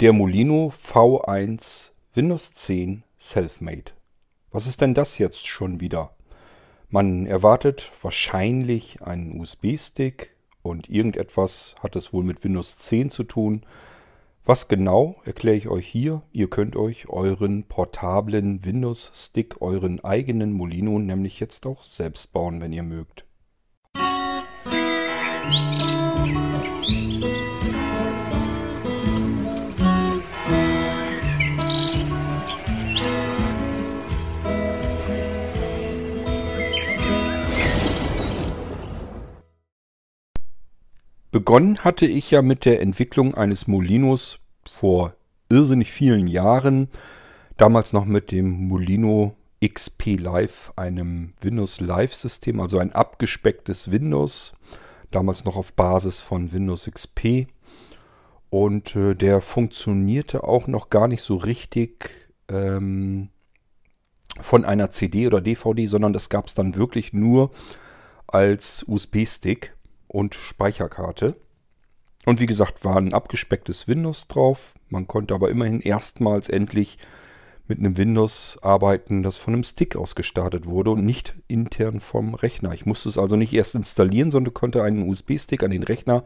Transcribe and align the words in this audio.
Der 0.00 0.12
Molino 0.12 0.74
V1 0.78 1.92
Windows 2.12 2.52
10 2.52 3.02
Selfmade. 3.16 3.92
Was 4.50 4.66
ist 4.66 4.82
denn 4.82 4.92
das 4.92 5.16
jetzt 5.16 5.46
schon 5.46 5.80
wieder? 5.80 6.14
Man 6.90 7.24
erwartet 7.24 7.90
wahrscheinlich 8.02 9.00
einen 9.00 9.40
USB-Stick 9.40 10.36
und 10.60 10.90
irgendetwas 10.90 11.76
hat 11.82 11.96
es 11.96 12.12
wohl 12.12 12.24
mit 12.24 12.44
Windows 12.44 12.76
10 12.76 13.08
zu 13.08 13.22
tun. 13.22 13.62
Was 14.44 14.68
genau, 14.68 15.16
erkläre 15.24 15.56
ich 15.56 15.68
euch 15.68 15.86
hier. 15.86 16.20
Ihr 16.30 16.50
könnt 16.50 16.76
euch 16.76 17.08
euren 17.08 17.62
portablen 17.62 18.66
Windows-Stick, 18.66 19.62
euren 19.62 20.04
eigenen 20.04 20.52
Molino 20.52 20.98
nämlich 20.98 21.40
jetzt 21.40 21.64
auch 21.64 21.82
selbst 21.82 22.34
bauen, 22.34 22.60
wenn 22.60 22.74
ihr 22.74 22.82
mögt. 22.82 23.24
Begonnen 41.36 41.84
hatte 41.84 42.06
ich 42.06 42.30
ja 42.30 42.40
mit 42.40 42.64
der 42.64 42.80
Entwicklung 42.80 43.34
eines 43.34 43.66
Molinos 43.66 44.38
vor 44.66 45.12
irrsinnig 45.50 45.92
vielen 45.92 46.26
Jahren. 46.28 46.88
Damals 47.58 47.92
noch 47.92 48.06
mit 48.06 48.32
dem 48.32 48.68
Molino 48.68 49.36
XP 49.62 50.18
Live, 50.18 50.72
einem 50.76 51.34
Windows 51.42 51.80
Live 51.80 52.14
System, 52.14 52.58
also 52.58 52.78
ein 52.78 52.90
abgespecktes 52.90 53.90
Windows. 53.90 54.54
Damals 55.10 55.44
noch 55.44 55.56
auf 55.56 55.74
Basis 55.74 56.22
von 56.22 56.52
Windows 56.52 56.90
XP. 56.90 57.48
Und 58.48 58.96
äh, 58.96 59.14
der 59.14 59.42
funktionierte 59.42 60.42
auch 60.42 60.66
noch 60.68 60.88
gar 60.88 61.06
nicht 61.06 61.20
so 61.20 61.36
richtig 61.36 62.30
ähm, 62.48 63.28
von 64.40 64.64
einer 64.64 64.90
CD 64.90 65.26
oder 65.26 65.42
DVD, 65.42 65.84
sondern 65.84 66.14
das 66.14 66.30
gab 66.30 66.46
es 66.46 66.54
dann 66.54 66.76
wirklich 66.76 67.12
nur 67.12 67.50
als 68.26 68.86
USB-Stick 68.88 69.75
und 70.08 70.34
Speicherkarte. 70.34 71.36
Und 72.24 72.40
wie 72.40 72.46
gesagt, 72.46 72.84
war 72.84 72.96
ein 72.96 73.14
abgespecktes 73.14 73.86
Windows 73.88 74.28
drauf. 74.28 74.74
Man 74.88 75.06
konnte 75.06 75.34
aber 75.34 75.50
immerhin 75.50 75.80
erstmals 75.80 76.48
endlich 76.48 76.98
mit 77.68 77.78
einem 77.78 77.96
Windows 77.96 78.58
arbeiten, 78.62 79.22
das 79.22 79.38
von 79.38 79.54
einem 79.54 79.64
Stick 79.64 79.96
aus 79.96 80.14
gestartet 80.14 80.66
wurde 80.66 80.90
und 80.92 81.04
nicht 81.04 81.34
intern 81.48 82.00
vom 82.00 82.34
Rechner. 82.34 82.72
Ich 82.72 82.86
musste 82.86 83.08
es 83.08 83.18
also 83.18 83.36
nicht 83.36 83.52
erst 83.52 83.74
installieren, 83.74 84.30
sondern 84.30 84.54
konnte 84.54 84.82
einen 84.82 85.08
USB-Stick 85.08 85.62
an 85.62 85.70
den 85.70 85.82
Rechner 85.82 86.24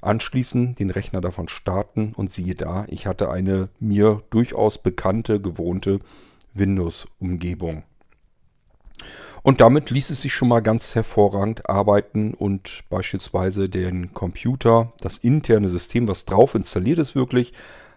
anschließen, 0.00 0.76
den 0.76 0.90
Rechner 0.90 1.20
davon 1.20 1.48
starten 1.48 2.12
und 2.16 2.32
siehe 2.32 2.54
da, 2.54 2.86
ich 2.88 3.06
hatte 3.06 3.30
eine 3.30 3.68
mir 3.78 4.22
durchaus 4.30 4.78
bekannte, 4.78 5.40
gewohnte 5.40 6.00
Windows-Umgebung. 6.54 7.84
Und 9.42 9.60
damit 9.60 9.90
ließ 9.90 10.10
es 10.10 10.22
sich 10.22 10.34
schon 10.34 10.48
mal 10.48 10.60
ganz 10.60 10.94
hervorragend 10.94 11.68
arbeiten 11.68 12.34
und 12.34 12.84
beispielsweise 12.90 13.68
den 13.68 14.12
Computer, 14.12 14.92
das 15.00 15.18
interne 15.18 15.68
System, 15.68 16.08
was 16.08 16.26
drauf 16.26 16.54
installiert 16.54 16.98
ist, 16.98 17.14
wirklich 17.14 17.52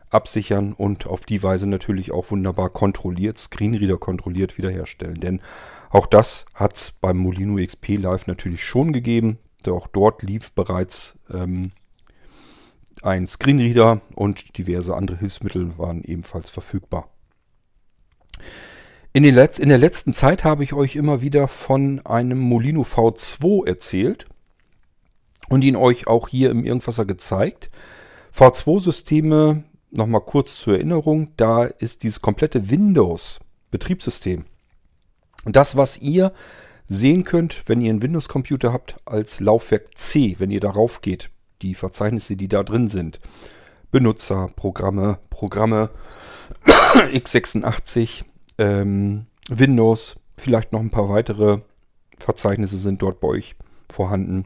absichern 0.09 0.73
und 0.73 1.07
auf 1.07 1.25
die 1.25 1.41
Weise 1.43 1.67
natürlich 1.67 2.11
auch 2.11 2.31
wunderbar 2.31 2.69
kontrolliert, 2.69 3.39
Screenreader 3.39 3.97
kontrolliert 3.97 4.57
wiederherstellen. 4.57 5.19
Denn 5.19 5.41
auch 5.89 6.05
das 6.05 6.45
hat 6.53 6.75
es 6.75 6.91
beim 6.91 7.17
Molino 7.17 7.63
XP 7.63 7.97
Live 7.97 8.27
natürlich 8.27 8.63
schon 8.63 8.93
gegeben. 8.93 9.39
Auch 9.67 9.87
dort 9.87 10.21
lief 10.21 10.51
bereits 10.51 11.17
ähm, 11.33 11.71
ein 13.01 13.27
Screenreader 13.27 14.01
und 14.15 14.57
diverse 14.57 14.95
andere 14.95 15.17
Hilfsmittel 15.17 15.77
waren 15.77 16.03
ebenfalls 16.03 16.49
verfügbar. 16.49 17.09
In, 19.15 19.25
in 19.25 19.69
der 19.69 19.77
letzten 19.77 20.11
Zeit 20.11 20.43
habe 20.43 20.63
ich 20.63 20.73
euch 20.73 20.95
immer 20.95 21.21
wieder 21.21 21.47
von 21.47 22.03
einem 22.03 22.39
Molino 22.39 22.81
V2 22.81 23.67
erzählt 23.67 24.25
und 25.49 25.63
ihn 25.63 25.75
euch 25.75 26.07
auch 26.07 26.29
hier 26.29 26.49
im 26.49 26.65
Irgendwasser 26.65 27.05
gezeigt. 27.05 27.69
V2-Systeme, 28.35 29.65
nochmal 29.91 30.21
kurz 30.21 30.57
zur 30.57 30.73
Erinnerung, 30.73 31.29
da 31.37 31.65
ist 31.65 32.01
dieses 32.01 32.21
komplette 32.21 32.71
Windows-Betriebssystem. 32.71 34.45
Das, 35.45 35.77
was 35.77 35.99
ihr 35.99 36.33
sehen 36.87 37.23
könnt, 37.23 37.61
wenn 37.67 37.81
ihr 37.81 37.91
einen 37.91 38.01
Windows-Computer 38.01 38.73
habt, 38.73 38.95
als 39.05 39.39
Laufwerk 39.39 39.95
C, 39.95 40.37
wenn 40.39 40.49
ihr 40.49 40.59
darauf 40.59 41.01
geht, 41.01 41.29
die 41.61 41.75
Verzeichnisse, 41.75 42.35
die 42.35 42.47
da 42.47 42.63
drin 42.63 42.87
sind. 42.87 43.19
Benutzer, 43.91 44.49
Programme, 44.55 45.19
Programme, 45.29 45.91
x86, 46.65 48.23
ähm, 48.57 49.25
Windows, 49.49 50.15
vielleicht 50.37 50.71
noch 50.73 50.79
ein 50.79 50.89
paar 50.89 51.09
weitere 51.09 51.59
Verzeichnisse 52.17 52.77
sind 52.77 53.01
dort 53.01 53.19
bei 53.19 53.27
euch 53.27 53.55
vorhanden. 53.89 54.45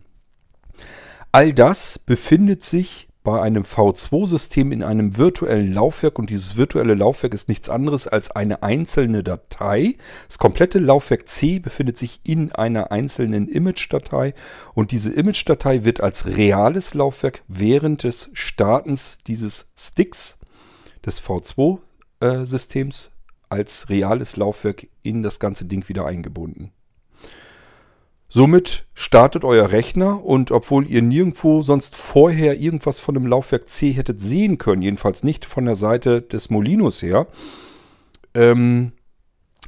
All 1.31 1.53
das 1.53 2.00
befindet 2.00 2.63
sich 2.63 3.07
bei 3.28 3.41
einem 3.41 3.63
V2-System 3.63 4.72
in 4.72 4.84
einem 4.84 5.18
virtuellen 5.18 5.73
Laufwerk 5.73 6.18
und 6.18 6.29
dieses 6.29 6.56
virtuelle 6.56 6.94
Laufwerk 6.94 7.34
ist 7.34 7.50
nichts 7.50 7.68
anderes 7.68 8.07
als 8.07 8.31
eine 8.31 8.63
einzelne 8.63 9.22
Datei. 9.22 9.97
Das 10.29 10.38
komplette 10.38 10.79
Laufwerk 10.79 11.28
C 11.28 11.59
befindet 11.59 11.97
sich 11.97 12.22
in 12.24 12.53
einer 12.53 12.94
einzelnen 12.94 13.50
Image-Datei 13.50 14.34
und 14.75 14.91
diese 14.94 15.12
Image-Datei 15.12 15.84
wird 15.84 16.00
als 16.00 16.25
reales 16.25 16.94
Laufwerk 16.94 17.44
während 17.50 18.03
des 18.03 18.29
Startens 18.31 19.18
dieses 19.28 19.68
Sticks 19.78 20.39
des 21.06 21.22
V2-Systems 21.22 23.12
als 23.50 23.90
reales 23.90 24.38
Laufwerk 24.38 24.88
in 25.03 25.22
das 25.22 25.40
ganze 25.40 25.66
Ding 25.66 25.88
wieder 25.90 26.06
eingebunden. 26.06 26.72
Somit 28.30 28.85
startet 28.94 29.46
euer 29.46 29.72
Rechner 29.72 30.24
und 30.24 30.52
obwohl 30.52 30.85
ihr 30.90 31.02
nirgendwo 31.02 31.62
sonst 31.62 31.96
vorher 31.96 32.59
irgendwas 32.59 33.00
von 33.00 33.13
dem 33.13 33.25
Laufwerk 33.25 33.69
C 33.69 33.91
hättet 33.91 34.22
sehen 34.22 34.57
können, 34.57 34.81
jedenfalls 34.81 35.24
nicht 35.24 35.46
von 35.46 35.66
der 35.66 35.75
Seite 35.75 36.22
des 36.22 36.50
Molinos 36.50 37.02
her, 37.02 37.28
ähm, 38.34 38.91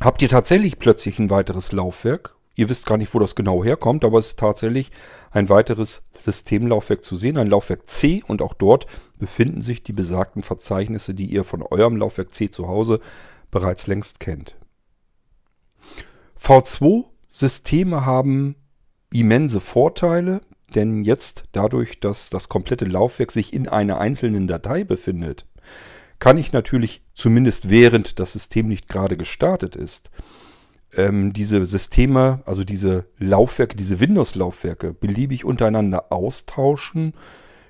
habt 0.02 0.22
ihr 0.22 0.30
tatsächlich 0.30 0.78
plötzlich 0.78 1.20
ein 1.20 1.30
weiteres 1.30 1.72
Laufwerk. 1.72 2.36
Ihr 2.60 2.68
wisst 2.68 2.86
gar 2.86 2.98
nicht, 2.98 3.14
wo 3.14 3.20
das 3.20 3.36
genau 3.36 3.64
herkommt, 3.64 4.04
aber 4.04 4.20
es 4.20 4.28
ist 4.28 4.40
tatsächlich 4.40 4.92
ein 5.32 5.48
weiteres 5.48 6.04
Systemlaufwerk 6.18 7.06
zu 7.06 7.16
sehen, 7.16 7.38
ein 7.38 7.48
Laufwerk 7.48 7.88
C 7.90 8.22
und 8.28 8.42
auch 8.42 8.54
dort 8.54 8.86
befinden 9.18 9.62
sich 9.62 9.82
die 9.82 9.94
besagten 9.94 10.44
Verzeichnisse, 10.44 11.14
die 11.14 11.28
ihr 11.28 11.46
von 11.46 11.64
eurem 11.64 11.96
Laufwerk 11.96 12.34
C 12.34 12.52
zu 12.52 12.68
Hause 12.68 13.00
bereits 13.50 13.88
längst 13.88 14.20
kennt. 14.20 14.58
V2-Systeme 16.38 18.06
haben 18.06 18.58
immense 19.10 19.62
Vorteile, 19.62 20.42
denn 20.76 21.06
jetzt 21.06 21.46
dadurch, 21.54 22.02
dass 22.02 22.30
das 22.30 22.50
komplette 22.50 22.84
Laufwerk 22.84 23.32
sich 23.32 23.54
in 23.54 23.70
einer 23.70 24.00
einzelnen 24.02 24.50
Datei 24.50 24.84
befindet, 24.84 25.46
kann 26.20 26.38
ich 26.38 26.52
natürlich, 26.52 27.04
zumindest 27.14 27.70
während 27.70 28.20
das 28.20 28.34
System 28.34 28.68
nicht 28.68 28.90
gerade 28.90 29.16
gestartet 29.16 29.78
ist, 29.78 30.12
ähm, 30.96 31.34
diese 31.34 31.66
Systeme, 31.66 32.42
also 32.46 32.64
diese 32.64 33.06
Laufwerke, 33.18 33.76
diese 33.76 34.00
Windows-Laufwerke, 34.00 34.94
beliebig 34.94 35.46
untereinander 35.46 36.12
austauschen. 36.12 37.14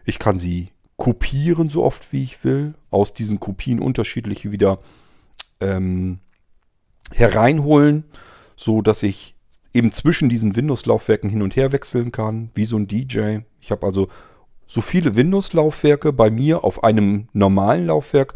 Ich 0.06 0.20
kann 0.20 0.40
sie 0.40 0.70
kopieren, 0.98 1.70
so 1.70 1.84
oft 1.84 2.12
wie 2.12 2.24
ich 2.24 2.44
will, 2.44 2.74
aus 2.90 3.14
diesen 3.14 3.40
Kopien 3.40 3.80
unterschiedliche 3.80 4.52
wieder 4.52 4.80
ähm, 5.60 6.20
hereinholen, 7.12 8.06
so 8.56 8.82
dass 8.82 9.04
ich 9.04 9.36
eben 9.74 9.94
zwischen 9.94 10.30
diesen 10.30 10.56
Windows-Laufwerken 10.56 11.30
hin 11.30 11.42
und 11.42 11.56
her 11.56 11.72
wechseln 11.72 12.12
kann, 12.12 12.50
wie 12.56 12.66
so 12.66 12.78
ein 12.78 12.88
DJ. 12.88 13.40
Ich 13.62 13.72
habe 13.72 13.86
also 13.86 14.08
so 14.68 14.82
viele 14.82 15.16
Windows-Laufwerke 15.16 16.14
bei 16.14 16.30
mir 16.30 16.64
auf 16.64 16.84
einem 16.84 17.28
normalen 17.34 17.88
Laufwerk, 17.88 18.34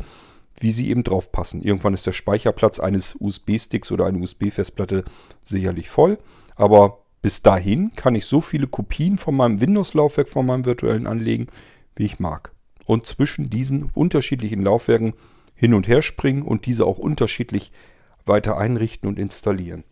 wie 0.59 0.71
sie 0.71 0.89
eben 0.89 1.03
drauf 1.03 1.31
passen. 1.31 1.61
Irgendwann 1.63 1.93
ist 1.93 2.05
der 2.07 2.11
Speicherplatz 2.11 2.79
eines 2.79 3.15
USB-Sticks 3.19 3.91
oder 3.91 4.05
einer 4.05 4.19
USB-Festplatte 4.19 5.03
sicherlich 5.43 5.89
voll, 5.89 6.17
aber 6.55 6.99
bis 7.21 7.41
dahin 7.41 7.93
kann 7.95 8.15
ich 8.15 8.25
so 8.25 8.41
viele 8.41 8.67
Kopien 8.67 9.17
von 9.17 9.35
meinem 9.35 9.61
Windows-Laufwerk, 9.61 10.29
von 10.29 10.45
meinem 10.45 10.65
virtuellen 10.65 11.07
anlegen, 11.07 11.47
wie 11.95 12.05
ich 12.05 12.19
mag. 12.19 12.51
Und 12.85 13.07
zwischen 13.07 13.49
diesen 13.49 13.89
unterschiedlichen 13.93 14.61
Laufwerken 14.61 15.13
hin 15.55 15.73
und 15.73 15.87
her 15.87 16.01
springen 16.01 16.41
und 16.41 16.65
diese 16.65 16.85
auch 16.85 16.97
unterschiedlich 16.97 17.71
weiter 18.25 18.57
einrichten 18.57 19.07
und 19.07 19.17
installieren. 19.17 19.83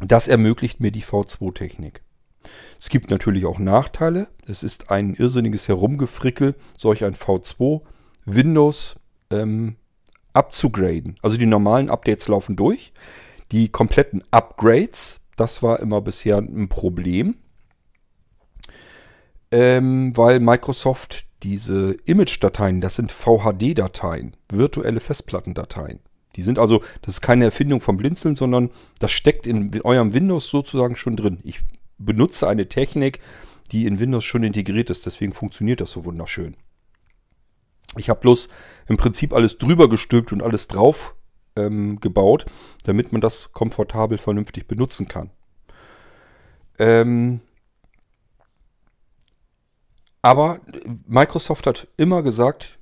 Das 0.00 0.28
ermöglicht 0.28 0.80
mir 0.80 0.92
die 0.92 1.02
V2-Technik. 1.02 2.02
Es 2.78 2.88
gibt 2.88 3.10
natürlich 3.10 3.46
auch 3.46 3.58
Nachteile. 3.58 4.28
Es 4.46 4.62
ist 4.62 4.90
ein 4.90 5.14
irrsinniges 5.14 5.66
Herumgefrickel, 5.66 6.54
solch 6.76 7.04
ein 7.04 7.14
V2 7.14 7.82
Windows 8.34 8.96
ähm, 9.30 9.76
abzugraden. 10.32 11.16
Also 11.22 11.36
die 11.36 11.46
normalen 11.46 11.90
Updates 11.90 12.28
laufen 12.28 12.56
durch. 12.56 12.92
Die 13.52 13.68
kompletten 13.68 14.22
Upgrades, 14.30 15.20
das 15.36 15.62
war 15.62 15.80
immer 15.80 16.00
bisher 16.00 16.38
ein 16.38 16.68
Problem, 16.68 17.36
ähm, 19.50 20.16
weil 20.16 20.40
Microsoft 20.40 21.26
diese 21.42 21.96
Image-Dateien, 22.04 22.80
das 22.80 22.96
sind 22.96 23.12
VHD-Dateien, 23.12 24.36
virtuelle 24.50 25.00
Festplattendateien. 25.00 26.00
Die 26.36 26.42
sind 26.42 26.58
also, 26.58 26.82
das 27.02 27.14
ist 27.14 27.20
keine 27.20 27.46
Erfindung 27.46 27.80
vom 27.80 27.96
Blinzeln, 27.96 28.36
sondern 28.36 28.70
das 28.98 29.12
steckt 29.12 29.46
in 29.46 29.80
eurem 29.82 30.14
Windows 30.14 30.48
sozusagen 30.48 30.96
schon 30.96 31.16
drin. 31.16 31.38
Ich 31.44 31.60
benutze 31.96 32.48
eine 32.48 32.68
Technik, 32.68 33.20
die 33.72 33.86
in 33.86 33.98
Windows 33.98 34.24
schon 34.24 34.42
integriert 34.42 34.90
ist, 34.90 35.06
deswegen 35.06 35.32
funktioniert 35.32 35.80
das 35.80 35.92
so 35.92 36.04
wunderschön. 36.04 36.56
Ich 37.96 38.10
habe 38.10 38.20
bloß 38.20 38.48
im 38.86 38.96
Prinzip 38.96 39.32
alles 39.32 39.58
drüber 39.58 39.88
gestülpt 39.88 40.32
und 40.32 40.42
alles 40.42 40.68
drauf 40.68 41.14
ähm, 41.56 42.00
gebaut, 42.00 42.46
damit 42.84 43.12
man 43.12 43.20
das 43.20 43.52
komfortabel 43.52 44.18
vernünftig 44.18 44.66
benutzen 44.68 45.08
kann. 45.08 45.30
Ähm, 46.78 47.40
aber 50.22 50.60
Microsoft 51.06 51.66
hat 51.66 51.88
immer 51.96 52.22
gesagt, 52.22 52.78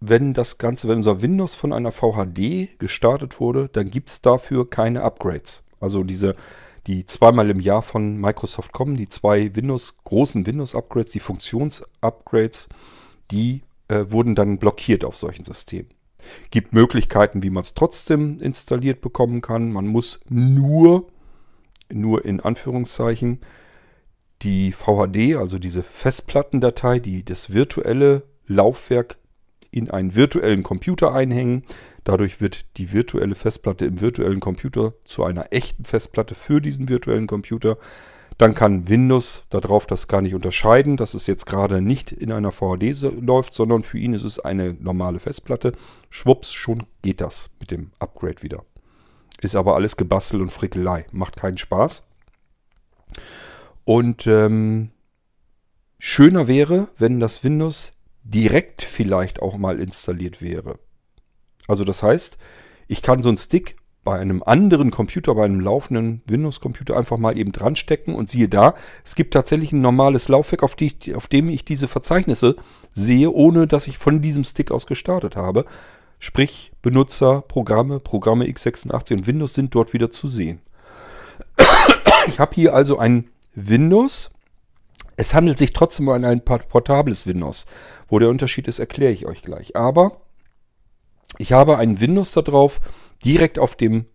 wenn 0.00 0.34
das 0.34 0.58
Ganze, 0.58 0.88
wenn 0.88 0.98
unser 0.98 1.22
Windows 1.22 1.54
von 1.54 1.72
einer 1.72 1.92
VHD 1.92 2.78
gestartet 2.78 3.40
wurde, 3.40 3.68
dann 3.72 3.90
gibt 3.90 4.10
es 4.10 4.20
dafür 4.20 4.68
keine 4.68 5.02
Upgrades. 5.02 5.62
Also 5.80 6.04
diese, 6.04 6.36
die 6.86 7.06
zweimal 7.06 7.48
im 7.50 7.60
Jahr 7.60 7.82
von 7.82 8.18
Microsoft 8.18 8.72
kommen, 8.72 8.96
die 8.96 9.08
zwei 9.08 9.54
Windows, 9.56 9.96
großen 10.04 10.46
Windows-Upgrades, 10.46 11.12
die 11.12 11.20
Funktions-Upgrades, 11.20 12.68
die 13.30 13.62
äh, 13.88 14.04
wurden 14.08 14.34
dann 14.34 14.58
blockiert 14.58 15.04
auf 15.04 15.16
solchen 15.16 15.44
Systemen. 15.44 15.90
Gibt 16.50 16.72
Möglichkeiten, 16.72 17.42
wie 17.42 17.50
man 17.50 17.62
es 17.62 17.74
trotzdem 17.74 18.40
installiert 18.40 19.00
bekommen 19.00 19.40
kann. 19.40 19.72
Man 19.72 19.86
muss 19.86 20.20
nur, 20.28 21.06
nur 21.92 22.24
in 22.24 22.40
Anführungszeichen, 22.40 23.40
die 24.42 24.72
VHD, 24.72 25.36
also 25.36 25.58
diese 25.58 25.82
Festplattendatei, 25.82 26.98
die 26.98 27.24
das 27.24 27.52
virtuelle 27.52 28.22
Laufwerk 28.46 29.16
in 29.70 29.90
einen 29.90 30.14
virtuellen 30.14 30.62
Computer 30.62 31.12
einhängen. 31.12 31.62
Dadurch 32.04 32.40
wird 32.40 32.76
die 32.76 32.92
virtuelle 32.92 33.34
Festplatte 33.34 33.86
im 33.86 34.00
virtuellen 34.00 34.40
Computer 34.40 34.94
zu 35.04 35.24
einer 35.24 35.52
echten 35.52 35.84
Festplatte 35.84 36.34
für 36.34 36.60
diesen 36.60 36.88
virtuellen 36.88 37.26
Computer. 37.26 37.76
Dann 38.38 38.54
kann 38.54 38.88
Windows 38.88 39.44
darauf 39.50 39.86
das 39.86 40.08
gar 40.08 40.20
nicht 40.20 40.34
unterscheiden, 40.34 40.96
dass 40.96 41.14
es 41.14 41.26
jetzt 41.26 41.46
gerade 41.46 41.80
nicht 41.80 42.10
in 42.10 42.32
einer 42.32 42.52
VHD 42.52 43.00
läuft, 43.20 43.54
sondern 43.54 43.82
für 43.82 43.98
ihn 43.98 44.12
ist 44.12 44.24
es 44.24 44.40
eine 44.40 44.74
normale 44.74 45.20
Festplatte. 45.20 45.72
Schwupps, 46.10 46.52
schon 46.52 46.86
geht 47.02 47.20
das 47.20 47.50
mit 47.60 47.70
dem 47.70 47.92
Upgrade 47.98 48.42
wieder. 48.42 48.64
Ist 49.40 49.56
aber 49.56 49.74
alles 49.74 49.96
gebastelt 49.96 50.42
und 50.42 50.50
Frickelei. 50.50 51.06
Macht 51.12 51.36
keinen 51.36 51.58
Spaß. 51.58 52.04
Und 53.84 54.26
ähm, 54.26 54.90
schöner 55.98 56.48
wäre, 56.48 56.88
wenn 56.98 57.20
das 57.20 57.44
Windows 57.44 57.92
direkt 58.24 58.82
vielleicht 58.82 59.42
auch 59.42 59.56
mal 59.56 59.78
installiert 59.80 60.40
wäre. 60.40 60.78
Also 61.68 61.84
das 61.84 62.02
heißt, 62.02 62.38
ich 62.88 63.02
kann 63.02 63.22
so 63.22 63.28
einen 63.28 63.38
Stick 63.38 63.76
bei 64.04 64.18
einem 64.18 64.42
anderen 64.42 64.90
Computer, 64.90 65.34
bei 65.34 65.46
einem 65.46 65.60
laufenden 65.60 66.22
Windows-Computer 66.26 66.96
einfach 66.96 67.16
mal 67.16 67.36
eben 67.36 67.52
dran 67.52 67.74
stecken 67.74 68.14
und 68.14 68.30
siehe 68.30 68.48
da, 68.48 68.74
es 69.04 69.14
gibt 69.14 69.34
tatsächlich 69.34 69.72
ein 69.72 69.80
normales 69.80 70.28
Laufwerk, 70.28 70.62
auf, 70.62 70.76
die, 70.76 71.14
auf 71.14 71.26
dem 71.26 71.48
ich 71.48 71.64
diese 71.64 71.88
Verzeichnisse 71.88 72.56
sehe, 72.92 73.30
ohne 73.30 73.66
dass 73.66 73.86
ich 73.86 73.98
von 73.98 74.20
diesem 74.20 74.44
Stick 74.44 74.70
aus 74.70 74.86
gestartet 74.86 75.36
habe. 75.36 75.64
Sprich, 76.18 76.72
Benutzer, 76.82 77.42
Programme, 77.42 77.98
Programme 77.98 78.44
x86 78.44 79.12
und 79.14 79.26
Windows 79.26 79.54
sind 79.54 79.74
dort 79.74 79.92
wieder 79.92 80.10
zu 80.10 80.28
sehen. 80.28 80.60
Ich 82.26 82.38
habe 82.38 82.54
hier 82.54 82.74
also 82.74 82.98
ein 82.98 83.28
Windows. 83.54 84.30
Es 85.16 85.34
handelt 85.34 85.58
sich 85.58 85.72
trotzdem 85.72 86.08
um 86.08 86.24
ein 86.24 86.44
portables 86.44 87.26
Windows. 87.26 87.66
Wo 88.08 88.18
der 88.18 88.30
Unterschied 88.30 88.68
ist, 88.68 88.78
erkläre 88.78 89.12
ich 89.12 89.26
euch 89.26 89.42
gleich. 89.42 89.76
Aber 89.76 90.22
ich 91.44 91.52
habe 91.52 91.76
ein 91.76 92.00
Windows 92.00 92.32
da 92.32 92.40
drauf, 92.40 92.80
direkt 93.22 93.58
auf 93.58 93.76
dem 93.76 94.06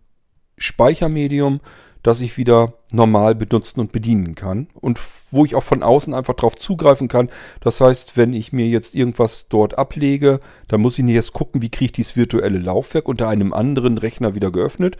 Speichermedium, 0.58 1.60
das 2.02 2.20
ich 2.20 2.36
wieder 2.36 2.72
normal 2.90 3.36
benutzen 3.36 3.78
und 3.78 3.92
bedienen 3.92 4.34
kann 4.34 4.66
und 4.74 4.98
wo 5.30 5.44
ich 5.44 5.54
auch 5.54 5.62
von 5.62 5.84
außen 5.84 6.12
einfach 6.12 6.34
drauf 6.34 6.56
zugreifen 6.56 7.06
kann. 7.06 7.30
Das 7.60 7.80
heißt, 7.80 8.16
wenn 8.16 8.32
ich 8.32 8.52
mir 8.52 8.66
jetzt 8.66 8.96
irgendwas 8.96 9.46
dort 9.48 9.78
ablege, 9.78 10.40
dann 10.66 10.80
muss 10.80 10.98
ich 10.98 11.04
nicht 11.04 11.14
erst 11.14 11.32
gucken, 11.32 11.62
wie 11.62 11.70
kriege 11.70 11.84
ich 11.84 11.92
dieses 11.92 12.16
virtuelle 12.16 12.58
Laufwerk 12.58 13.06
unter 13.06 13.28
einem 13.28 13.52
anderen 13.52 13.96
Rechner 13.96 14.34
wieder 14.34 14.50
geöffnet, 14.50 14.96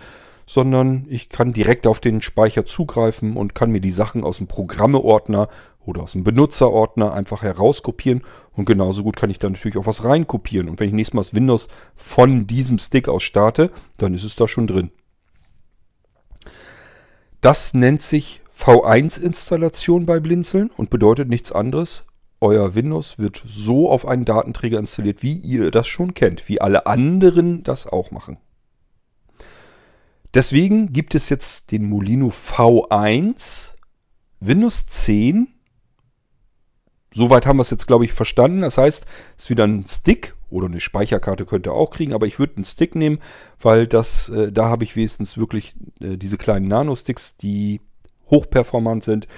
sondern 0.52 1.06
ich 1.08 1.28
kann 1.28 1.52
direkt 1.52 1.86
auf 1.86 2.00
den 2.00 2.20
Speicher 2.20 2.66
zugreifen 2.66 3.36
und 3.36 3.54
kann 3.54 3.70
mir 3.70 3.80
die 3.80 3.92
Sachen 3.92 4.24
aus 4.24 4.38
dem 4.38 4.48
Programmeordner 4.48 5.46
oder 5.78 6.02
aus 6.02 6.12
dem 6.12 6.24
Benutzerordner 6.24 7.14
einfach 7.14 7.44
herauskopieren 7.44 8.22
und 8.56 8.64
genauso 8.64 9.04
gut 9.04 9.14
kann 9.14 9.30
ich 9.30 9.38
da 9.38 9.48
natürlich 9.48 9.76
auch 9.76 9.86
was 9.86 10.02
reinkopieren. 10.02 10.68
Und 10.68 10.80
wenn 10.80 10.88
ich 10.88 10.94
nächstes 10.94 11.14
Mal 11.14 11.20
das 11.20 11.34
Windows 11.34 11.68
von 11.94 12.48
diesem 12.48 12.80
Stick 12.80 13.08
aus 13.08 13.22
starte, 13.22 13.70
dann 13.96 14.12
ist 14.12 14.24
es 14.24 14.34
da 14.34 14.48
schon 14.48 14.66
drin. 14.66 14.90
Das 17.40 17.72
nennt 17.72 18.02
sich 18.02 18.40
V1-Installation 18.58 20.04
bei 20.04 20.18
Blinzeln 20.18 20.70
und 20.76 20.90
bedeutet 20.90 21.28
nichts 21.28 21.52
anderes. 21.52 22.06
Euer 22.40 22.74
Windows 22.74 23.20
wird 23.20 23.40
so 23.46 23.88
auf 23.88 24.04
einen 24.04 24.24
Datenträger 24.24 24.80
installiert, 24.80 25.22
wie 25.22 25.34
ihr 25.34 25.70
das 25.70 25.86
schon 25.86 26.12
kennt, 26.12 26.48
wie 26.48 26.60
alle 26.60 26.86
anderen 26.86 27.62
das 27.62 27.86
auch 27.86 28.10
machen. 28.10 28.38
Deswegen 30.34 30.92
gibt 30.92 31.14
es 31.14 31.28
jetzt 31.28 31.72
den 31.72 31.84
Molino 31.88 32.28
V1, 32.28 33.74
Windows 34.38 34.86
10. 34.86 35.48
Soweit 37.12 37.46
haben 37.46 37.58
wir 37.58 37.62
es 37.62 37.70
jetzt, 37.70 37.88
glaube 37.88 38.04
ich, 38.04 38.12
verstanden. 38.12 38.60
Das 38.60 38.78
heißt, 38.78 39.04
es 39.36 39.44
ist 39.44 39.50
wieder 39.50 39.66
ein 39.66 39.84
Stick 39.86 40.34
oder 40.48 40.66
eine 40.66 40.80
Speicherkarte 40.80 41.46
könnt 41.46 41.66
ihr 41.66 41.72
auch 41.72 41.90
kriegen, 41.90 42.12
aber 42.12 42.26
ich 42.26 42.38
würde 42.38 42.56
einen 42.56 42.64
Stick 42.64 42.94
nehmen, 42.94 43.18
weil 43.60 43.86
das, 43.86 44.28
äh, 44.28 44.52
da 44.52 44.68
habe 44.68 44.84
ich 44.84 44.96
wenigstens 44.96 45.36
wirklich 45.36 45.74
äh, 46.00 46.16
diese 46.16 46.38
kleinen 46.38 46.68
Nano-Sticks, 46.68 47.36
die 47.36 47.80
hochperformant 48.30 49.04
sind, 49.04 49.28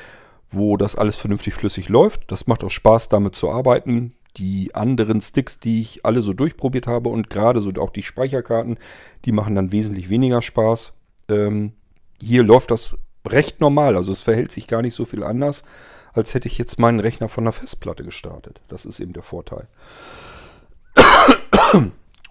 wo 0.50 0.76
das 0.76 0.96
alles 0.96 1.16
vernünftig 1.16 1.54
flüssig 1.54 1.88
läuft. 1.88 2.30
Das 2.30 2.46
macht 2.46 2.64
auch 2.64 2.70
Spaß, 2.70 3.08
damit 3.08 3.34
zu 3.34 3.50
arbeiten 3.50 4.14
die 4.36 4.74
anderen 4.74 5.20
Sticks, 5.20 5.58
die 5.58 5.80
ich 5.80 6.04
alle 6.04 6.22
so 6.22 6.32
durchprobiert 6.32 6.86
habe 6.86 7.08
und 7.08 7.30
gerade 7.30 7.60
so 7.60 7.70
auch 7.78 7.90
die 7.90 8.02
Speicherkarten, 8.02 8.78
die 9.24 9.32
machen 9.32 9.54
dann 9.54 9.72
wesentlich 9.72 10.10
weniger 10.10 10.42
Spaß. 10.42 10.94
Ähm, 11.28 11.72
hier 12.20 12.42
läuft 12.42 12.70
das 12.70 12.96
recht 13.26 13.60
normal, 13.60 13.96
also 13.96 14.12
es 14.12 14.22
verhält 14.22 14.52
sich 14.52 14.66
gar 14.66 14.82
nicht 14.82 14.94
so 14.94 15.04
viel 15.04 15.22
anders, 15.22 15.64
als 16.12 16.34
hätte 16.34 16.48
ich 16.48 16.58
jetzt 16.58 16.78
meinen 16.78 17.00
Rechner 17.00 17.28
von 17.28 17.44
der 17.44 17.52
Festplatte 17.52 18.04
gestartet. 18.04 18.60
Das 18.68 18.84
ist 18.84 19.00
eben 19.00 19.12
der 19.12 19.22
Vorteil. 19.22 19.68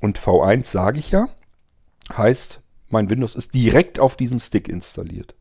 Und 0.01 0.19
V1 0.19 0.65
sage 0.65 0.99
ich 0.99 1.11
ja, 1.11 1.29
heißt, 2.15 2.61
mein 2.89 3.09
Windows 3.09 3.35
ist 3.35 3.53
direkt 3.53 3.99
auf 3.99 4.15
diesen 4.15 4.39
Stick 4.39 4.67
installiert. 4.67 5.35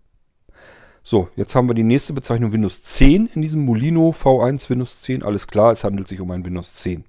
So, 1.02 1.28
jetzt 1.34 1.54
haben 1.54 1.68
wir 1.68 1.74
die 1.74 1.82
nächste 1.82 2.12
Bezeichnung 2.12 2.52
Windows 2.52 2.82
10 2.82 3.30
in 3.34 3.42
diesem 3.42 3.64
Molino 3.64 4.10
V1 4.10 4.68
Windows 4.68 5.00
10. 5.00 5.22
Alles 5.22 5.46
klar, 5.46 5.72
es 5.72 5.82
handelt 5.82 6.08
sich 6.08 6.20
um 6.20 6.30
ein 6.30 6.44
Windows 6.44 6.74
10. 6.74 7.04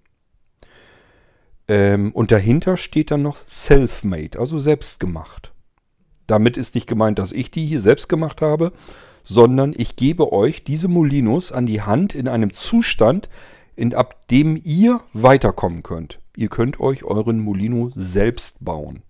Ähm, 1.68 2.12
und 2.14 2.32
dahinter 2.32 2.78
steht 2.78 3.12
dann 3.12 3.22
noch 3.22 3.38
Self-Made, 3.48 4.40
also 4.40 4.60
selbst 4.60 5.00
gemacht. 5.00 5.54
Damit 6.26 6.56
ist 6.56 6.76
nicht 6.76 6.88
gemeint, 6.88 7.20
dass 7.20 7.34
ich 7.34 7.52
die 7.52 7.66
hier 7.66 7.82
selbst 7.82 8.08
gemacht 8.08 8.42
habe, 8.42 8.72
sondern 9.24 9.74
ich 9.78 9.98
gebe 9.98 10.32
euch 10.32 10.64
diese 10.64 10.88
Molinos 10.88 11.52
an 11.52 11.66
die 11.66 11.82
Hand 11.82 12.16
in 12.16 12.28
einem 12.28 12.54
Zustand, 12.54 13.30
in, 13.76 13.94
ab 13.94 14.28
dem 14.30 14.60
ihr 14.64 15.02
weiterkommen 15.14 15.84
könnt. 15.84 16.20
Ihr 16.36 16.48
könnt 16.48 16.80
euch 16.80 17.04
euren 17.04 17.40
Molino 17.40 17.90
selbst 17.94 18.64
bauen. 18.64 19.04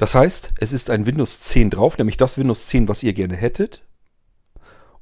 Das 0.00 0.14
heißt, 0.14 0.52
es 0.56 0.72
ist 0.72 0.88
ein 0.88 1.04
Windows 1.04 1.42
10 1.42 1.68
drauf, 1.68 1.98
nämlich 1.98 2.16
das 2.16 2.38
Windows 2.38 2.64
10, 2.64 2.88
was 2.88 3.02
ihr 3.02 3.12
gerne 3.12 3.36
hättet. 3.36 3.82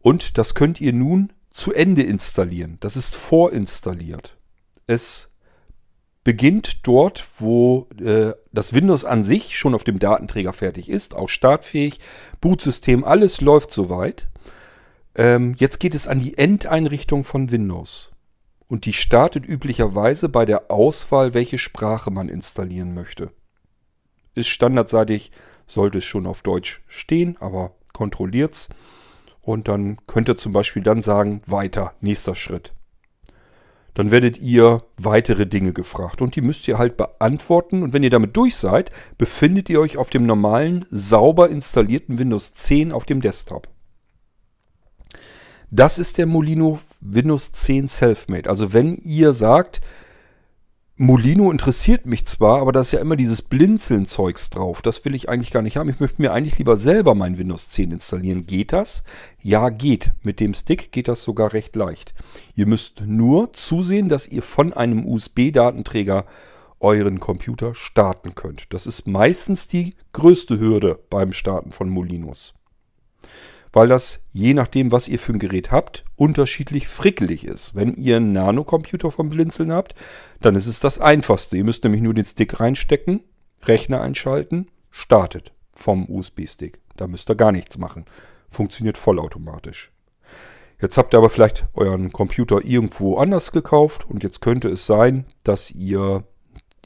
Und 0.00 0.38
das 0.38 0.56
könnt 0.56 0.80
ihr 0.80 0.92
nun 0.92 1.32
zu 1.50 1.72
Ende 1.72 2.02
installieren. 2.02 2.78
Das 2.80 2.96
ist 2.96 3.14
vorinstalliert. 3.14 4.36
Es 4.88 5.30
beginnt 6.24 6.84
dort, 6.84 7.24
wo 7.38 7.86
äh, 8.04 8.32
das 8.52 8.72
Windows 8.72 9.04
an 9.04 9.22
sich 9.22 9.56
schon 9.56 9.76
auf 9.76 9.84
dem 9.84 10.00
Datenträger 10.00 10.52
fertig 10.52 10.88
ist, 10.88 11.14
auch 11.14 11.28
startfähig, 11.28 12.00
Bootsystem, 12.40 13.04
alles 13.04 13.40
läuft 13.40 13.70
soweit. 13.70 14.26
Ähm, 15.14 15.54
jetzt 15.58 15.78
geht 15.78 15.94
es 15.94 16.08
an 16.08 16.18
die 16.18 16.36
Endeinrichtung 16.36 17.22
von 17.22 17.52
Windows. 17.52 18.10
Und 18.66 18.84
die 18.84 18.94
startet 18.94 19.46
üblicherweise 19.46 20.28
bei 20.28 20.44
der 20.44 20.72
Auswahl, 20.72 21.34
welche 21.34 21.58
Sprache 21.58 22.10
man 22.10 22.28
installieren 22.28 22.94
möchte 22.94 23.30
ist 24.38 24.48
standardseitig, 24.48 25.30
sollte 25.66 25.98
es 25.98 26.04
schon 26.04 26.26
auf 26.26 26.42
Deutsch 26.42 26.82
stehen, 26.86 27.36
aber 27.40 27.72
kontrolliert's. 27.92 28.68
Und 29.42 29.68
dann 29.68 29.98
könnt 30.06 30.28
ihr 30.28 30.36
zum 30.36 30.52
Beispiel 30.52 30.82
dann 30.82 31.02
sagen, 31.02 31.42
weiter, 31.46 31.94
nächster 32.00 32.34
Schritt. 32.34 32.72
Dann 33.94 34.10
werdet 34.12 34.38
ihr 34.38 34.84
weitere 34.96 35.46
Dinge 35.46 35.72
gefragt 35.72 36.22
und 36.22 36.36
die 36.36 36.40
müsst 36.40 36.68
ihr 36.68 36.78
halt 36.78 36.96
beantworten. 36.96 37.82
Und 37.82 37.92
wenn 37.92 38.04
ihr 38.04 38.10
damit 38.10 38.36
durch 38.36 38.54
seid, 38.54 38.92
befindet 39.16 39.68
ihr 39.70 39.80
euch 39.80 39.96
auf 39.96 40.10
dem 40.10 40.24
normalen, 40.24 40.86
sauber 40.90 41.48
installierten 41.48 42.18
Windows 42.18 42.52
10 42.52 42.92
auf 42.92 43.06
dem 43.06 43.20
Desktop. 43.20 43.68
Das 45.70 45.98
ist 45.98 46.16
der 46.16 46.26
Molino 46.26 46.78
Windows 47.00 47.52
10 47.52 47.88
Selfmade. 47.88 48.48
Also 48.48 48.72
wenn 48.72 48.94
ihr 48.94 49.32
sagt, 49.32 49.80
Molino 51.00 51.52
interessiert 51.52 52.06
mich 52.06 52.26
zwar, 52.26 52.60
aber 52.60 52.72
da 52.72 52.80
ist 52.80 52.90
ja 52.90 52.98
immer 52.98 53.14
dieses 53.14 53.40
Blinzeln-Zeugs 53.40 54.50
drauf. 54.50 54.82
Das 54.82 55.04
will 55.04 55.14
ich 55.14 55.28
eigentlich 55.28 55.52
gar 55.52 55.62
nicht 55.62 55.76
haben. 55.76 55.88
Ich 55.88 56.00
möchte 56.00 56.20
mir 56.20 56.32
eigentlich 56.32 56.58
lieber 56.58 56.76
selber 56.76 57.14
mein 57.14 57.38
Windows 57.38 57.68
10 57.68 57.92
installieren. 57.92 58.46
Geht 58.46 58.72
das? 58.72 59.04
Ja, 59.40 59.68
geht. 59.68 60.10
Mit 60.22 60.40
dem 60.40 60.54
Stick 60.54 60.90
geht 60.90 61.06
das 61.06 61.22
sogar 61.22 61.52
recht 61.52 61.76
leicht. 61.76 62.14
Ihr 62.56 62.66
müsst 62.66 63.02
nur 63.06 63.52
zusehen, 63.52 64.08
dass 64.08 64.26
ihr 64.26 64.42
von 64.42 64.72
einem 64.72 65.06
USB-Datenträger 65.06 66.24
euren 66.80 67.20
Computer 67.20 67.76
starten 67.76 68.34
könnt. 68.34 68.74
Das 68.74 68.88
ist 68.88 69.06
meistens 69.06 69.68
die 69.68 69.94
größte 70.12 70.58
Hürde 70.58 70.98
beim 71.10 71.32
Starten 71.32 71.70
von 71.70 71.88
Molinos 71.88 72.54
weil 73.72 73.88
das 73.88 74.20
je 74.32 74.54
nachdem, 74.54 74.92
was 74.92 75.08
ihr 75.08 75.18
für 75.18 75.32
ein 75.32 75.38
Gerät 75.38 75.70
habt, 75.70 76.04
unterschiedlich 76.16 76.88
frickelig 76.88 77.44
ist. 77.44 77.74
Wenn 77.74 77.94
ihr 77.94 78.16
einen 78.16 78.32
Nanocomputer 78.32 79.10
vom 79.10 79.28
Blinzeln 79.28 79.72
habt, 79.72 79.94
dann 80.40 80.54
ist 80.54 80.66
es 80.66 80.80
das 80.80 80.98
einfachste. 80.98 81.56
Ihr 81.56 81.64
müsst 81.64 81.84
nämlich 81.84 82.02
nur 82.02 82.14
den 82.14 82.24
Stick 82.24 82.60
reinstecken, 82.60 83.20
Rechner 83.64 84.00
einschalten, 84.00 84.68
startet 84.90 85.52
vom 85.74 86.08
USB-Stick. 86.08 86.80
Da 86.96 87.06
müsst 87.06 87.30
ihr 87.30 87.36
gar 87.36 87.52
nichts 87.52 87.78
machen. 87.78 88.04
Funktioniert 88.48 88.98
vollautomatisch. 88.98 89.92
Jetzt 90.80 90.96
habt 90.96 91.12
ihr 91.12 91.18
aber 91.18 91.30
vielleicht 91.30 91.66
euren 91.74 92.12
Computer 92.12 92.64
irgendwo 92.64 93.16
anders 93.16 93.50
gekauft 93.50 94.08
und 94.08 94.22
jetzt 94.22 94.40
könnte 94.40 94.68
es 94.68 94.86
sein, 94.86 95.26
dass 95.42 95.72
ihr 95.72 96.24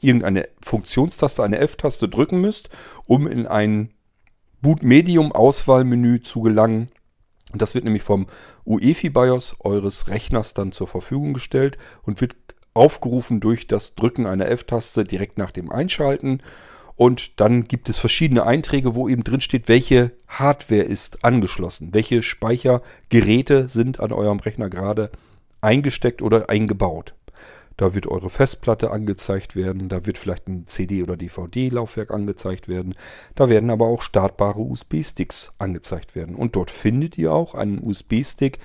irgendeine 0.01 0.49
Funktionstaste, 0.61 1.43
eine 1.43 1.59
F-Taste 1.59 2.09
drücken 2.09 2.41
müsst, 2.41 2.69
um 3.05 3.27
in 3.27 3.47
einen 3.47 3.93
Boot-Medium-Auswahlmenü 4.63 6.21
zu 6.21 6.41
gelangen. 6.41 6.89
Und 7.51 7.61
das 7.61 7.75
wird 7.75 7.83
nämlich 7.83 8.01
vom 8.01 8.25
UEFI 8.65 9.11
BIOS 9.11 9.57
eures 9.59 10.07
Rechners 10.07 10.55
dann 10.55 10.71
zur 10.71 10.87
Verfügung 10.87 11.33
gestellt 11.33 11.77
und 12.01 12.19
wird 12.19 12.35
aufgerufen 12.73 13.39
durch 13.39 13.67
das 13.67 13.93
Drücken 13.93 14.25
einer 14.25 14.49
F-Taste 14.49 15.03
direkt 15.03 15.37
nach 15.37 15.51
dem 15.51 15.71
Einschalten. 15.71 16.41
Und 16.95 17.39
dann 17.39 17.67
gibt 17.67 17.89
es 17.89 17.99
verschiedene 17.99 18.45
Einträge, 18.45 18.95
wo 18.95 19.07
eben 19.07 19.23
drin 19.23 19.41
steht, 19.41 19.67
welche 19.67 20.13
Hardware 20.27 20.81
ist 20.81 21.23
angeschlossen, 21.23 21.93
welche 21.93 22.23
Speichergeräte 22.23 23.67
sind 23.67 23.99
an 23.99 24.11
eurem 24.11 24.39
Rechner 24.39 24.69
gerade 24.69 25.11
eingesteckt 25.61 26.21
oder 26.21 26.49
eingebaut. 26.49 27.13
Da 27.77 27.95
wird 27.95 28.07
eure 28.07 28.29
Festplatte 28.29 28.91
angezeigt 28.91 29.55
werden. 29.55 29.89
Da 29.89 30.05
wird 30.05 30.17
vielleicht 30.17 30.47
ein 30.47 30.67
CD- 30.67 31.03
oder 31.03 31.17
DVD-Laufwerk 31.17 32.11
angezeigt 32.11 32.67
werden. 32.67 32.95
Da 33.35 33.49
werden 33.49 33.69
aber 33.69 33.87
auch 33.87 34.01
startbare 34.01 34.59
USB-Sticks 34.59 35.53
angezeigt 35.57 36.15
werden. 36.15 36.35
Und 36.35 36.55
dort 36.55 36.69
findet 36.69 37.17
ihr 37.17 37.33
auch 37.33 37.55
einen 37.55 37.79
USB-Stick, 37.83 38.59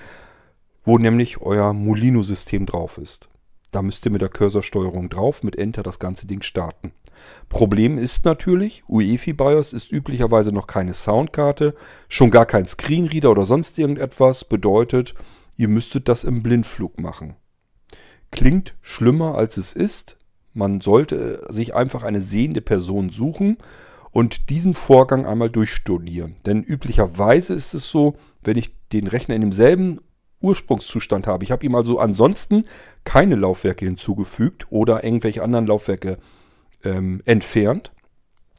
wo 0.85 0.99
nämlich 0.99 1.41
euer 1.41 1.73
Molino-System 1.73 2.67
drauf 2.67 2.99
ist. 2.99 3.29
Da 3.71 3.83
müsst 3.83 4.05
ihr 4.07 4.13
mit 4.13 4.23
der 4.23 4.31
Cursorsteuerung 4.31 5.11
drauf, 5.11 5.43
mit 5.43 5.57
Enter 5.57 5.83
das 5.83 5.99
ganze 5.99 6.27
Ding 6.27 6.43
starten. 6.43 6.93
Problem 7.49 7.99
ist 7.99 8.25
natürlich, 8.25 8.85
UEFI 8.89 9.33
BIOS 9.33 9.73
ist 9.73 9.91
üblicherweise 9.93 10.53
noch 10.53 10.67
keine 10.67 10.95
Soundkarte, 10.95 11.75
schon 12.09 12.31
gar 12.31 12.47
kein 12.47 12.65
Screenreader 12.65 13.31
oder 13.31 13.45
sonst 13.45 13.79
irgendetwas. 13.79 14.45
Bedeutet, 14.45 15.15
ihr 15.57 15.69
müsstet 15.69 16.09
das 16.09 16.25
im 16.25 16.43
Blindflug 16.43 16.99
machen 16.99 17.35
klingt 18.31 18.75
schlimmer 18.81 19.37
als 19.37 19.57
es 19.57 19.73
ist. 19.73 20.17
Man 20.55 20.81
sollte 20.81 21.47
sich 21.49 21.75
einfach 21.75 22.03
eine 22.03 22.21
sehende 22.21 22.61
Person 22.61 23.11
suchen 23.11 23.59
und 24.11 24.51
diesen 24.51 24.75
Vorgang 24.75 25.27
einmal 25.27 25.51
durchstudieren. 25.51 26.37
Denn 26.47 26.63
üblicherweise 26.63 27.55
ist 27.55 27.75
es 27.75 27.89
so, 27.89 28.17
wenn 28.43 28.57
ich 28.57 28.75
den 28.93 29.07
Rechner 29.07 29.35
in 29.35 29.43
demselben 29.43 30.01
Ursprungszustand 30.41 31.27
habe, 31.27 31.45
ich 31.45 31.51
habe 31.51 31.67
ihm 31.67 31.75
also 31.75 31.99
ansonsten 31.99 32.65
keine 33.05 33.35
Laufwerke 33.35 33.85
hinzugefügt 33.85 34.67
oder 34.71 35.05
irgendwelche 35.05 35.43
anderen 35.43 35.67
Laufwerke 35.67 36.19
ähm, 36.85 37.23
entfernt. 37.25 37.93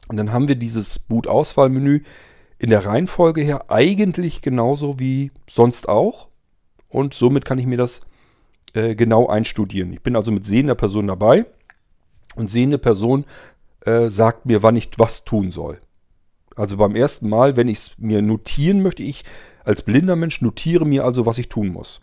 Und 0.08 0.16
dann 0.16 0.32
haben 0.32 0.48
wir 0.48 0.56
dieses 0.56 0.98
Boot-Auswahlmenü 0.98 2.02
in 2.58 2.70
der 2.70 2.84
Reihenfolge 2.84 3.40
her 3.40 3.70
eigentlich 3.70 4.42
genauso 4.42 4.98
wie 4.98 5.30
sonst 5.48 5.88
auch. 5.88 6.28
Und 6.88 7.14
somit 7.14 7.44
kann 7.44 7.58
ich 7.58 7.66
mir 7.66 7.78
das 7.78 8.00
äh, 8.74 8.94
genau 8.94 9.28
einstudieren. 9.28 9.92
Ich 9.92 10.02
bin 10.02 10.16
also 10.16 10.32
mit 10.32 10.46
sehender 10.46 10.74
Person 10.74 11.06
dabei 11.06 11.46
und 12.36 12.50
sehende 12.50 12.78
Person 12.78 13.24
äh, 13.84 14.08
sagt 14.08 14.46
mir, 14.46 14.62
wann 14.62 14.76
ich 14.76 14.90
was 14.96 15.24
tun 15.24 15.50
soll. 15.50 15.80
Also 16.56 16.76
beim 16.76 16.94
ersten 16.94 17.28
Mal, 17.28 17.56
wenn 17.56 17.68
ich 17.68 17.78
es 17.78 17.98
mir 17.98 18.22
notieren 18.22 18.82
möchte, 18.82 19.02
ich 19.02 19.24
als 19.64 19.82
blinder 19.82 20.16
Mensch 20.16 20.40
notiere 20.42 20.86
mir 20.86 21.04
also, 21.04 21.26
was 21.26 21.38
ich 21.38 21.48
tun 21.48 21.68
muss. 21.68 22.00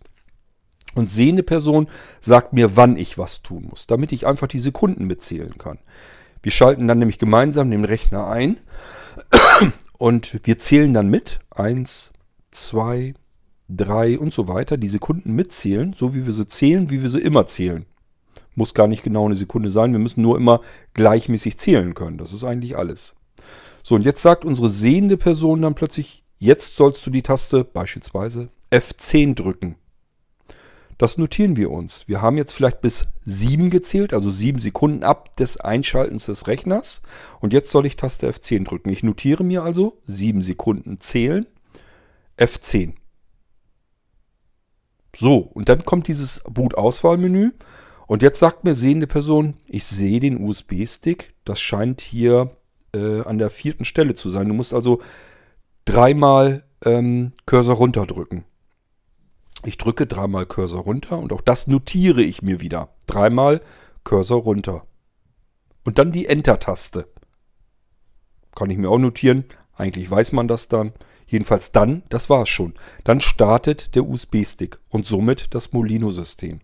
Und 0.95 1.11
sehende 1.11 1.43
Person 1.43 1.87
sagt 2.19 2.53
mir, 2.53 2.75
wann 2.75 2.97
ich 2.97 3.17
was 3.17 3.43
tun 3.43 3.67
muss, 3.69 3.87
damit 3.87 4.11
ich 4.11 4.25
einfach 4.25 4.47
die 4.47 4.59
Sekunden 4.59 5.05
mitzählen 5.05 5.57
kann. 5.57 5.77
Wir 6.41 6.51
schalten 6.51 6.87
dann 6.87 6.99
nämlich 6.99 7.19
gemeinsam 7.19 7.69
den 7.69 7.85
Rechner 7.85 8.27
ein 8.27 8.57
und 9.97 10.39
wir 10.43 10.57
zählen 10.57 10.93
dann 10.93 11.09
mit. 11.09 11.39
Eins, 11.51 12.11
zwei, 12.51 13.13
3 13.69 14.19
und 14.19 14.33
so 14.33 14.47
weiter, 14.47 14.77
die 14.77 14.87
Sekunden 14.87 15.33
mitzählen, 15.33 15.93
so 15.93 16.13
wie 16.13 16.25
wir 16.25 16.33
sie 16.33 16.47
zählen, 16.47 16.89
wie 16.89 17.01
wir 17.01 17.09
sie 17.09 17.19
immer 17.19 17.47
zählen. 17.47 17.85
Muss 18.55 18.73
gar 18.73 18.87
nicht 18.87 19.03
genau 19.03 19.25
eine 19.25 19.35
Sekunde 19.35 19.69
sein, 19.69 19.91
wir 19.91 19.99
müssen 19.99 20.21
nur 20.21 20.37
immer 20.37 20.61
gleichmäßig 20.93 21.57
zählen 21.57 21.93
können. 21.93 22.17
Das 22.17 22.33
ist 22.33 22.43
eigentlich 22.43 22.77
alles. 22.77 23.13
So, 23.83 23.95
und 23.95 24.03
jetzt 24.03 24.21
sagt 24.21 24.45
unsere 24.45 24.69
sehende 24.69 25.17
Person 25.17 25.61
dann 25.61 25.75
plötzlich, 25.75 26.23
jetzt 26.39 26.75
sollst 26.75 27.05
du 27.05 27.09
die 27.09 27.21
Taste 27.21 27.63
beispielsweise 27.63 28.49
F10 28.71 29.35
drücken. 29.35 29.75
Das 30.97 31.19
notieren 31.19 31.57
wir 31.57 31.69
uns. 31.69 32.07
Wir 32.07 32.21
haben 32.21 32.37
jetzt 32.37 32.53
vielleicht 32.53 32.81
bis 32.81 33.05
7 33.23 33.69
gezählt, 33.69 34.13
also 34.13 34.31
7 34.31 34.57
Sekunden 34.57 35.03
ab 35.03 35.35
des 35.37 35.57
Einschaltens 35.57 36.25
des 36.25 36.47
Rechners. 36.47 37.03
Und 37.39 37.53
jetzt 37.53 37.69
soll 37.69 37.85
ich 37.85 37.97
Taste 37.97 38.27
F10 38.27 38.63
drücken. 38.63 38.89
Ich 38.89 39.03
notiere 39.03 39.43
mir 39.43 39.61
also 39.63 40.01
7 40.07 40.41
Sekunden 40.41 40.99
zählen, 40.99 41.45
F10. 42.39 42.93
So, 45.19 45.37
und 45.37 45.67
dann 45.67 45.83
kommt 45.83 46.07
dieses 46.07 46.43
Boot-Auswahlmenü. 46.47 47.53
Und 48.05 48.21
jetzt 48.21 48.39
sagt 48.39 48.63
mir 48.63 48.75
sehende 48.75 49.07
Person, 49.07 49.55
ich 49.65 49.83
sehe 49.83 50.19
den 50.19 50.39
USB-Stick. 50.39 51.33
Das 51.43 51.59
scheint 51.59 52.01
hier 52.01 52.51
äh, 52.93 53.21
an 53.21 53.39
der 53.39 53.49
vierten 53.49 53.83
Stelle 53.83 54.13
zu 54.13 54.29
sein. 54.29 54.47
Du 54.47 54.53
musst 54.53 54.75
also 54.75 55.01
dreimal 55.85 56.63
ähm, 56.85 57.31
Cursor 57.47 57.77
runterdrücken. 57.77 58.45
Ich 59.65 59.79
drücke 59.79 60.05
dreimal 60.05 60.45
Cursor 60.45 60.81
runter 60.81 61.17
und 61.17 61.33
auch 61.33 61.41
das 61.41 61.65
notiere 61.65 62.21
ich 62.21 62.43
mir 62.43 62.61
wieder. 62.61 62.89
Dreimal 63.07 63.61
Cursor 64.03 64.43
runter. 64.43 64.85
Und 65.83 65.97
dann 65.97 66.11
die 66.11 66.27
Enter-Taste. 66.27 67.07
Kann 68.55 68.69
ich 68.69 68.77
mir 68.77 68.89
auch 68.89 68.99
notieren. 68.99 69.45
Eigentlich 69.75 70.09
weiß 70.11 70.31
man 70.33 70.47
das 70.47 70.67
dann. 70.67 70.93
Jedenfalls 71.27 71.71
dann, 71.71 72.03
das 72.09 72.29
war 72.29 72.43
es 72.43 72.49
schon. 72.49 72.73
Dann 73.03 73.21
startet 73.21 73.95
der 73.95 74.07
USB-Stick 74.07 74.79
und 74.89 75.05
somit 75.05 75.53
das 75.53 75.73
Molino-System. 75.73 76.61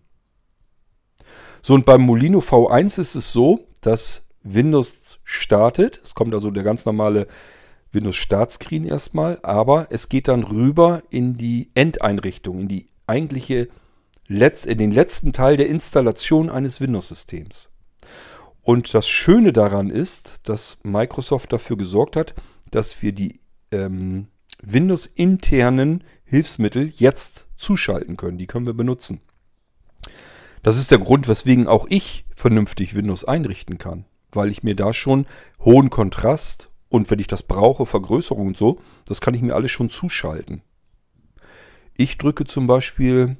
So, 1.62 1.74
und 1.74 1.86
beim 1.86 2.02
Molino 2.02 2.40
V1 2.40 2.98
ist 2.98 3.14
es 3.14 3.32
so, 3.32 3.66
dass 3.80 4.24
Windows 4.42 5.18
startet. 5.24 6.00
Es 6.02 6.14
kommt 6.14 6.34
also 6.34 6.50
der 6.50 6.62
ganz 6.62 6.84
normale 6.84 7.26
Windows-Startscreen 7.92 8.84
erstmal, 8.84 9.38
aber 9.42 9.86
es 9.90 10.08
geht 10.08 10.28
dann 10.28 10.42
rüber 10.42 11.02
in 11.10 11.36
die 11.36 11.70
Endeinrichtung, 11.74 12.60
in 12.60 12.68
die 12.68 12.86
eigentliche 13.06 13.68
Letz 14.26 14.64
in 14.64 14.78
den 14.78 14.90
letzten 14.90 15.32
Teil 15.32 15.56
der 15.56 15.68
Installation 15.68 16.48
eines 16.50 16.80
Windows-Systems. 16.80 17.68
Und 18.62 18.94
das 18.94 19.08
Schöne 19.08 19.52
daran 19.52 19.90
ist, 19.90 20.40
dass 20.44 20.78
Microsoft 20.82 21.52
dafür 21.52 21.76
gesorgt 21.76 22.16
hat, 22.16 22.34
dass 22.70 23.02
wir 23.02 23.12
die 23.12 23.40
ähm, 23.70 24.28
Windows-internen 24.72 26.04
Hilfsmittel 26.24 26.92
jetzt 26.96 27.46
zuschalten 27.56 28.16
können. 28.16 28.38
Die 28.38 28.46
können 28.46 28.66
wir 28.66 28.74
benutzen. 28.74 29.20
Das 30.62 30.78
ist 30.78 30.90
der 30.90 30.98
Grund, 30.98 31.28
weswegen 31.28 31.68
auch 31.68 31.86
ich 31.88 32.24
vernünftig 32.34 32.94
Windows 32.94 33.24
einrichten 33.24 33.78
kann, 33.78 34.06
weil 34.32 34.50
ich 34.50 34.62
mir 34.62 34.74
da 34.74 34.92
schon 34.94 35.26
hohen 35.60 35.90
Kontrast 35.90 36.70
und 36.88 37.10
wenn 37.10 37.18
ich 37.18 37.26
das 37.26 37.42
brauche, 37.42 37.86
Vergrößerung 37.86 38.48
und 38.48 38.56
so, 38.56 38.80
das 39.04 39.20
kann 39.20 39.34
ich 39.34 39.42
mir 39.42 39.54
alles 39.54 39.72
schon 39.72 39.90
zuschalten. 39.90 40.62
Ich 41.92 42.18
drücke 42.18 42.44
zum 42.44 42.66
Beispiel, 42.66 43.36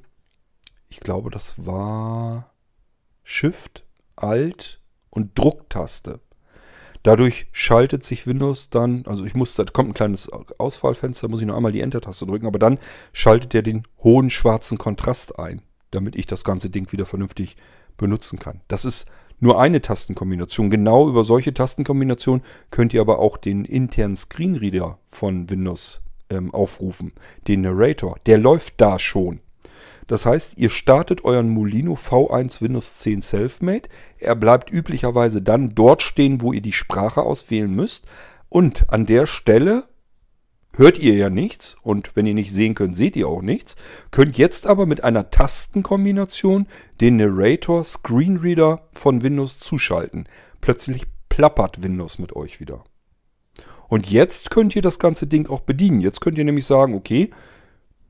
ich 0.88 1.00
glaube, 1.00 1.30
das 1.30 1.66
war 1.66 2.52
Shift, 3.22 3.84
Alt 4.16 4.80
und 5.10 5.38
Drucktaste. 5.38 6.20
Dadurch 7.04 7.46
schaltet 7.52 8.02
sich 8.02 8.26
Windows 8.26 8.70
dann, 8.70 9.04
also 9.06 9.26
ich 9.26 9.34
muss, 9.34 9.54
da 9.54 9.64
kommt 9.64 9.90
ein 9.90 9.94
kleines 9.94 10.30
Auswahlfenster, 10.58 11.28
muss 11.28 11.42
ich 11.42 11.46
noch 11.46 11.56
einmal 11.56 11.70
die 11.70 11.82
Enter-Taste 11.82 12.24
drücken, 12.24 12.46
aber 12.46 12.58
dann 12.58 12.78
schaltet 13.12 13.54
er 13.54 13.62
den 13.62 13.82
hohen 14.02 14.30
schwarzen 14.30 14.78
Kontrast 14.78 15.38
ein, 15.38 15.60
damit 15.90 16.16
ich 16.16 16.26
das 16.26 16.44
ganze 16.44 16.70
Ding 16.70 16.90
wieder 16.92 17.04
vernünftig 17.04 17.56
benutzen 17.98 18.38
kann. 18.38 18.62
Das 18.68 18.86
ist 18.86 19.06
nur 19.38 19.60
eine 19.60 19.82
Tastenkombination. 19.82 20.70
Genau 20.70 21.06
über 21.06 21.24
solche 21.24 21.52
Tastenkombinationen 21.52 22.42
könnt 22.70 22.94
ihr 22.94 23.02
aber 23.02 23.18
auch 23.18 23.36
den 23.36 23.66
internen 23.66 24.16
Screenreader 24.16 24.98
von 25.06 25.50
Windows 25.50 26.00
ähm, 26.30 26.54
aufrufen. 26.54 27.12
Den 27.46 27.60
Narrator. 27.60 28.16
Der 28.24 28.38
läuft 28.38 28.80
da 28.80 28.98
schon. 28.98 29.40
Das 30.06 30.26
heißt, 30.26 30.58
ihr 30.58 30.70
startet 30.70 31.24
euren 31.24 31.48
Molino 31.48 31.94
V1 31.94 32.60
Windows 32.60 32.98
10 32.98 33.22
Selfmade. 33.22 33.88
Er 34.18 34.34
bleibt 34.36 34.70
üblicherweise 34.70 35.42
dann 35.42 35.74
dort 35.74 36.02
stehen, 36.02 36.40
wo 36.40 36.52
ihr 36.52 36.60
die 36.60 36.72
Sprache 36.72 37.22
auswählen 37.22 37.74
müsst. 37.74 38.06
Und 38.48 38.90
an 38.90 39.06
der 39.06 39.26
Stelle 39.26 39.84
hört 40.76 40.98
ihr 40.98 41.14
ja 41.14 41.30
nichts 41.30 41.76
und 41.82 42.14
wenn 42.14 42.26
ihr 42.26 42.34
nicht 42.34 42.52
sehen 42.52 42.74
könnt, 42.74 42.96
seht 42.96 43.16
ihr 43.16 43.28
auch 43.28 43.42
nichts. 43.42 43.76
Könnt 44.10 44.36
jetzt 44.36 44.66
aber 44.66 44.86
mit 44.86 45.04
einer 45.04 45.30
Tastenkombination 45.30 46.66
den 47.00 47.16
Narrator 47.16 47.84
Screenreader 47.84 48.88
von 48.92 49.22
Windows 49.22 49.58
zuschalten. 49.60 50.28
Plötzlich 50.60 51.04
plappert 51.28 51.82
Windows 51.82 52.18
mit 52.18 52.34
euch 52.36 52.60
wieder. 52.60 52.84
Und 53.88 54.10
jetzt 54.10 54.50
könnt 54.50 54.74
ihr 54.74 54.82
das 54.82 54.98
ganze 54.98 55.26
Ding 55.26 55.48
auch 55.48 55.60
bedienen. 55.60 56.00
Jetzt 56.00 56.20
könnt 56.20 56.38
ihr 56.38 56.44
nämlich 56.44 56.66
sagen, 56.66 56.94
okay, 56.94 57.30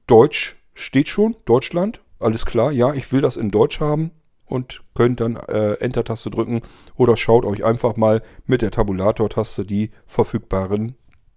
Deutsch 0.06 0.56
steht 0.74 1.08
schon, 1.08 1.36
Deutschland, 1.44 2.02
alles 2.18 2.46
klar, 2.46 2.72
ja, 2.72 2.92
ich 2.92 3.10
will 3.12 3.20
das 3.20 3.36
in 3.36 3.50
Deutsch 3.50 3.80
haben 3.80 4.10
und 4.46 4.82
könnt 4.94 5.20
dann 5.20 5.36
äh, 5.36 5.74
Enter-Taste 5.74 6.30
drücken 6.30 6.62
oder 6.96 7.16
schaut 7.16 7.44
euch 7.44 7.64
einfach 7.64 7.96
mal 7.96 8.22
mit 8.46 8.62
der 8.62 8.70
Tabulator-Taste 8.70 9.64
die 9.64 9.90
verfügbaren 10.06 10.96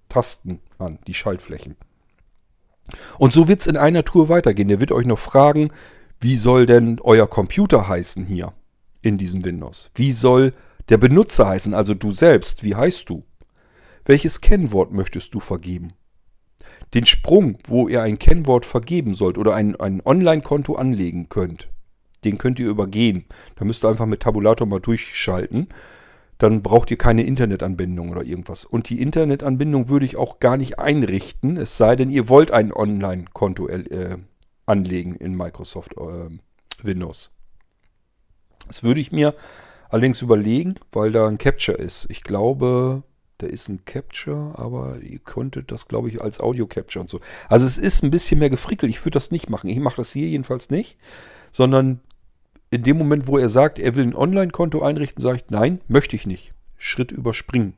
Tasten 0.10 0.62
an, 0.78 1.00
die 1.08 1.14
Schaltflächen. 1.14 1.76
Und 3.18 3.34
so 3.34 3.48
wird 3.48 3.62
es 3.62 3.68
in 3.68 3.78
einer 3.78 4.06
Tour 4.06 4.30
weitergehen. 4.30 4.70
Der 4.70 4.80
wird 4.80 4.92
euch 4.92 5.06
noch 5.06 5.20
fragen, 5.20 5.72
wie 6.20 6.38
soll 6.38 6.66
denn 6.66 7.00
euer 7.02 7.28
Computer 7.28 7.88
heißen 7.88 8.26
hier 8.26 8.54
in 9.02 9.18
diesem 9.18 9.44
Windows? 9.44 9.90
Wie 9.94 10.14
soll 10.14 10.54
der 10.90 10.98
Benutzer 10.98 11.48
heißen, 11.48 11.74
also 11.74 11.94
du 11.94 12.12
selbst? 12.12 12.64
Wie 12.64 12.76
heißt 12.76 13.10
du? 13.10 13.24
Welches 14.06 14.42
Kennwort 14.42 14.92
möchtest 14.92 15.34
du 15.34 15.40
vergeben? 15.40 15.94
Den 16.94 17.06
Sprung, 17.06 17.58
wo 17.68 17.88
ihr 17.88 18.02
ein 18.02 18.20
Kennwort 18.20 18.66
vergeben 18.66 19.14
sollt 19.14 19.38
oder 19.38 19.56
ein, 19.56 19.76
ein 19.76 20.02
Online-Konto 20.04 20.76
anlegen 20.76 21.30
könnt, 21.30 21.70
den 22.24 22.38
könnt 22.38 22.60
ihr 22.60 22.70
übergehen. 22.70 23.26
Da 23.56 23.66
müsst 23.66 23.84
ihr 23.86 23.90
einfach 23.90 24.06
mit 24.06 24.22
Tabulator 24.22 24.68
mal 24.68 24.80
durchschalten 24.80 25.68
dann 26.38 26.62
braucht 26.62 26.92
ihr 26.92 26.98
keine 26.98 27.24
Internetanbindung 27.24 28.10
oder 28.10 28.24
irgendwas. 28.24 28.66
Und 28.66 28.90
die 28.90 29.02
Internetanbindung 29.02 29.90
würde 29.90 30.06
ich 30.06 30.18
auch 30.18 30.40
gar 30.40 30.58
nicht 30.58 30.80
einrichten, 30.80 31.58
es 31.58 31.78
sei 31.78 31.96
denn, 31.96 32.10
ihr 32.10 32.30
wollt 32.30 32.52
ein 32.52 32.72
Online-Konto 32.72 33.68
äh, 33.68 34.18
anlegen 34.66 35.16
in 35.16 35.36
Microsoft 35.36 35.96
äh, 35.98 36.30
Windows. 36.84 37.32
Das 38.68 38.84
würde 38.84 39.00
ich 39.00 39.12
mir 39.12 39.34
allerdings 39.90 40.22
überlegen, 40.22 40.76
weil 40.92 41.12
da 41.12 41.28
ein 41.28 41.38
Capture 41.38 41.78
ist. 41.78 42.08
Ich 42.10 42.24
glaube, 42.24 43.04
da 43.38 43.48
ist 43.48 43.70
ein 43.70 43.86
Capture, 43.86 44.54
aber 44.56 45.00
ihr 45.02 45.20
könntet 45.20 45.72
das, 45.72 45.88
glaube 45.88 46.10
ich, 46.10 46.22
als 46.22 46.40
Audio-Capture 46.40 47.02
und 47.02 47.10
so. 47.10 47.20
Also 47.50 47.66
es 47.66 47.78
ist 47.78 48.04
ein 48.04 48.10
bisschen 48.10 48.40
mehr 48.40 48.50
gefrickelt. 48.50 48.90
Ich 48.90 49.00
würde 49.02 49.12
das 49.12 49.32
nicht 49.32 49.50
machen. 49.50 49.70
Ich 49.70 49.80
mache 49.80 49.98
das 49.98 50.12
hier 50.12 50.28
jedenfalls 50.28 50.70
nicht, 50.70 50.98
sondern 51.52 52.00
in 52.72 52.84
dem 52.84 52.98
Moment, 52.98 53.28
wo 53.28 53.38
er 53.38 53.50
sagt, 53.50 53.80
er 53.80 53.96
will 53.96 54.06
ein 54.06 54.16
Online-Konto 54.16 54.82
einrichten, 54.82 55.22
sage 55.22 55.38
ich, 55.38 55.44
nein, 55.50 55.82
möchte 55.88 56.16
ich 56.16 56.26
nicht. 56.26 56.54
Schritt 56.78 57.12
überspringen. 57.12 57.74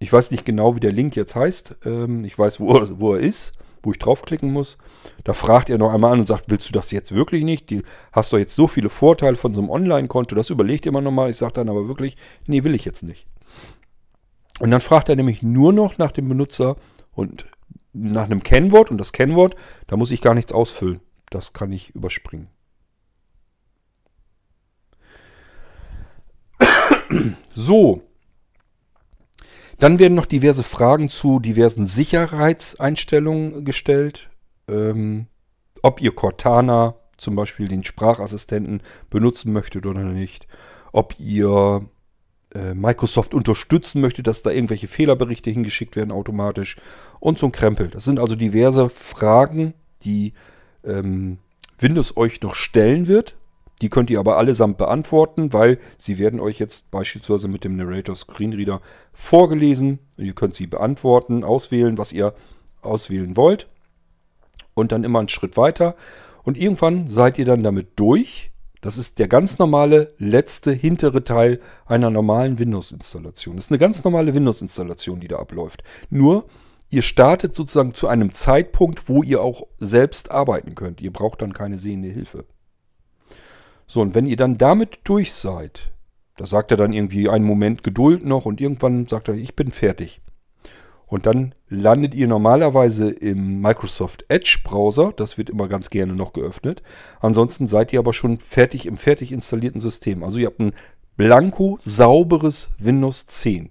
Ich 0.00 0.12
weiß 0.12 0.30
nicht 0.30 0.44
genau, 0.44 0.76
wie 0.76 0.80
der 0.80 0.92
Link 0.92 1.16
jetzt 1.16 1.34
heißt. 1.34 1.76
Ähm, 1.84 2.24
ich 2.24 2.38
weiß, 2.38 2.60
wo 2.60 2.76
er, 2.76 3.00
wo 3.00 3.14
er 3.14 3.20
ist, 3.20 3.52
wo 3.82 3.92
ich 3.92 3.98
draufklicken 3.98 4.52
muss. 4.52 4.78
Da 5.24 5.34
fragt 5.34 5.70
er 5.70 5.78
noch 5.78 5.92
einmal 5.92 6.12
an 6.12 6.20
und 6.20 6.26
sagt, 6.26 6.44
willst 6.48 6.68
du 6.68 6.72
das 6.72 6.90
jetzt 6.90 7.12
wirklich 7.12 7.44
nicht? 7.44 7.70
Du 7.70 7.82
hast 8.12 8.32
doch 8.32 8.38
jetzt 8.38 8.54
so 8.54 8.68
viele 8.68 8.90
Vorteile 8.90 9.36
von 9.36 9.54
so 9.54 9.60
einem 9.60 9.70
Online-Konto. 9.70 10.34
Das 10.34 10.50
überlegt 10.50 10.86
immer 10.86 11.00
nochmal. 11.00 11.30
Ich 11.30 11.36
sage 11.36 11.54
dann 11.54 11.68
aber 11.68 11.88
wirklich, 11.88 12.16
nee, 12.46 12.64
will 12.64 12.74
ich 12.74 12.84
jetzt 12.84 13.02
nicht. 13.02 13.26
Und 14.58 14.70
dann 14.70 14.80
fragt 14.80 15.08
er 15.08 15.16
nämlich 15.16 15.42
nur 15.42 15.72
noch 15.72 15.98
nach 15.98 16.12
dem 16.12 16.28
Benutzer 16.28 16.76
und 17.12 17.46
nach 17.92 18.24
einem 18.24 18.42
Kennwort. 18.42 18.90
Und 18.90 18.98
das 18.98 19.12
Kennwort, 19.12 19.54
da 19.86 19.96
muss 19.96 20.10
ich 20.10 20.20
gar 20.20 20.34
nichts 20.34 20.52
ausfüllen. 20.52 21.00
Das 21.30 21.52
kann 21.52 21.72
ich 21.72 21.94
überspringen. 21.94 22.48
So. 27.54 28.02
Dann 29.78 29.98
werden 29.98 30.14
noch 30.14 30.26
diverse 30.26 30.62
Fragen 30.62 31.08
zu 31.08 31.38
diversen 31.38 31.86
Sicherheitseinstellungen 31.86 33.64
gestellt. 33.64 34.28
Ähm, 34.68 35.26
ob 35.82 36.02
ihr 36.02 36.14
Cortana, 36.14 36.96
zum 37.16 37.34
Beispiel 37.36 37.68
den 37.68 37.84
Sprachassistenten, 37.84 38.82
benutzen 39.08 39.52
möchtet 39.52 39.86
oder 39.86 40.02
nicht. 40.02 40.46
Ob 40.92 41.14
ihr 41.18 41.88
Microsoft 42.74 43.34
unterstützen 43.34 44.00
möchtet, 44.00 44.26
dass 44.26 44.42
da 44.42 44.50
irgendwelche 44.50 44.88
Fehlerberichte 44.88 45.50
hingeschickt 45.50 45.96
werden 45.96 46.12
automatisch. 46.12 46.76
Und 47.20 47.38
so 47.38 47.46
ein 47.46 47.52
Krempel. 47.52 47.88
Das 47.88 48.04
sind 48.04 48.18
also 48.18 48.36
diverse 48.36 48.88
Fragen, 48.88 49.74
die 50.02 50.32
ähm, 50.84 51.38
Windows 51.78 52.16
euch 52.16 52.40
noch 52.40 52.54
stellen 52.54 53.06
wird. 53.06 53.36
Die 53.82 53.90
könnt 53.90 54.10
ihr 54.10 54.18
aber 54.18 54.38
allesamt 54.38 54.78
beantworten, 54.78 55.52
weil 55.52 55.78
sie 55.98 56.18
werden 56.18 56.40
euch 56.40 56.58
jetzt 56.58 56.90
beispielsweise 56.90 57.46
mit 57.46 57.62
dem 57.64 57.76
Narrator 57.76 58.16
Screenreader 58.16 58.80
vorgelesen. 59.12 60.00
Ihr 60.16 60.32
könnt 60.32 60.56
sie 60.56 60.66
beantworten, 60.66 61.44
auswählen, 61.44 61.96
was 61.96 62.12
ihr 62.12 62.34
auswählen 62.82 63.36
wollt. 63.36 63.68
Und 64.74 64.90
dann 64.90 65.04
immer 65.04 65.20
einen 65.20 65.28
Schritt 65.28 65.56
weiter. 65.56 65.94
Und 66.42 66.56
irgendwann 66.56 67.08
seid 67.08 67.38
ihr 67.38 67.44
dann 67.44 67.62
damit 67.62 67.88
durch. 67.96 68.50
Das 68.80 68.96
ist 68.96 69.18
der 69.18 69.28
ganz 69.28 69.58
normale 69.58 70.14
letzte 70.18 70.72
hintere 70.72 71.24
Teil 71.24 71.60
einer 71.86 72.10
normalen 72.10 72.58
Windows-Installation. 72.58 73.56
Das 73.56 73.66
ist 73.66 73.70
eine 73.70 73.78
ganz 73.78 74.04
normale 74.04 74.34
Windows-Installation, 74.34 75.20
die 75.20 75.28
da 75.28 75.38
abläuft. 75.38 75.82
Nur, 76.10 76.46
ihr 76.90 77.02
startet 77.02 77.54
sozusagen 77.54 77.94
zu 77.94 78.06
einem 78.06 78.32
Zeitpunkt, 78.34 79.08
wo 79.08 79.22
ihr 79.22 79.42
auch 79.42 79.66
selbst 79.78 80.30
arbeiten 80.30 80.74
könnt. 80.74 81.00
Ihr 81.00 81.12
braucht 81.12 81.42
dann 81.42 81.52
keine 81.52 81.78
sehende 81.78 82.08
Hilfe. 82.08 82.44
So, 83.86 84.00
und 84.00 84.14
wenn 84.14 84.26
ihr 84.26 84.36
dann 84.36 84.58
damit 84.58 85.00
durch 85.04 85.32
seid, 85.32 85.90
da 86.36 86.46
sagt 86.46 86.70
er 86.70 86.76
dann 86.76 86.92
irgendwie 86.92 87.28
einen 87.28 87.44
Moment 87.44 87.82
Geduld 87.82 88.24
noch 88.24 88.44
und 88.44 88.60
irgendwann 88.60 89.08
sagt 89.08 89.28
er, 89.28 89.34
ich 89.34 89.56
bin 89.56 89.72
fertig. 89.72 90.20
Und 91.08 91.24
dann 91.26 91.54
landet 91.68 92.14
ihr 92.14 92.28
normalerweise 92.28 93.10
im 93.10 93.60
Microsoft 93.60 94.26
Edge 94.28 94.58
Browser. 94.62 95.12
Das 95.16 95.38
wird 95.38 95.50
immer 95.50 95.66
ganz 95.66 95.90
gerne 95.90 96.14
noch 96.14 96.34
geöffnet. 96.34 96.82
Ansonsten 97.20 97.66
seid 97.66 97.92
ihr 97.92 97.98
aber 97.98 98.12
schon 98.12 98.38
fertig 98.38 98.86
im 98.86 98.98
fertig 98.98 99.32
installierten 99.32 99.80
System. 99.80 100.22
Also 100.22 100.38
ihr 100.38 100.46
habt 100.46 100.60
ein 100.60 100.72
blanko 101.16 101.78
sauberes 101.80 102.70
Windows 102.78 103.26
10. 103.26 103.70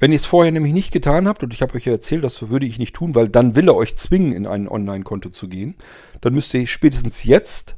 Wenn 0.00 0.10
ihr 0.10 0.16
es 0.16 0.26
vorher 0.26 0.50
nämlich 0.50 0.72
nicht 0.72 0.92
getan 0.92 1.28
habt, 1.28 1.44
und 1.44 1.54
ich 1.54 1.62
habe 1.62 1.76
euch 1.76 1.84
ja 1.84 1.92
erzählt, 1.92 2.24
das 2.24 2.50
würde 2.50 2.66
ich 2.66 2.80
nicht 2.80 2.96
tun, 2.96 3.14
weil 3.14 3.28
dann 3.28 3.54
will 3.54 3.68
er 3.68 3.76
euch 3.76 3.96
zwingen, 3.96 4.32
in 4.32 4.48
ein 4.48 4.66
Online-Konto 4.66 5.30
zu 5.30 5.48
gehen, 5.48 5.76
dann 6.20 6.34
müsst 6.34 6.52
ihr 6.54 6.66
spätestens 6.66 7.22
jetzt 7.22 7.76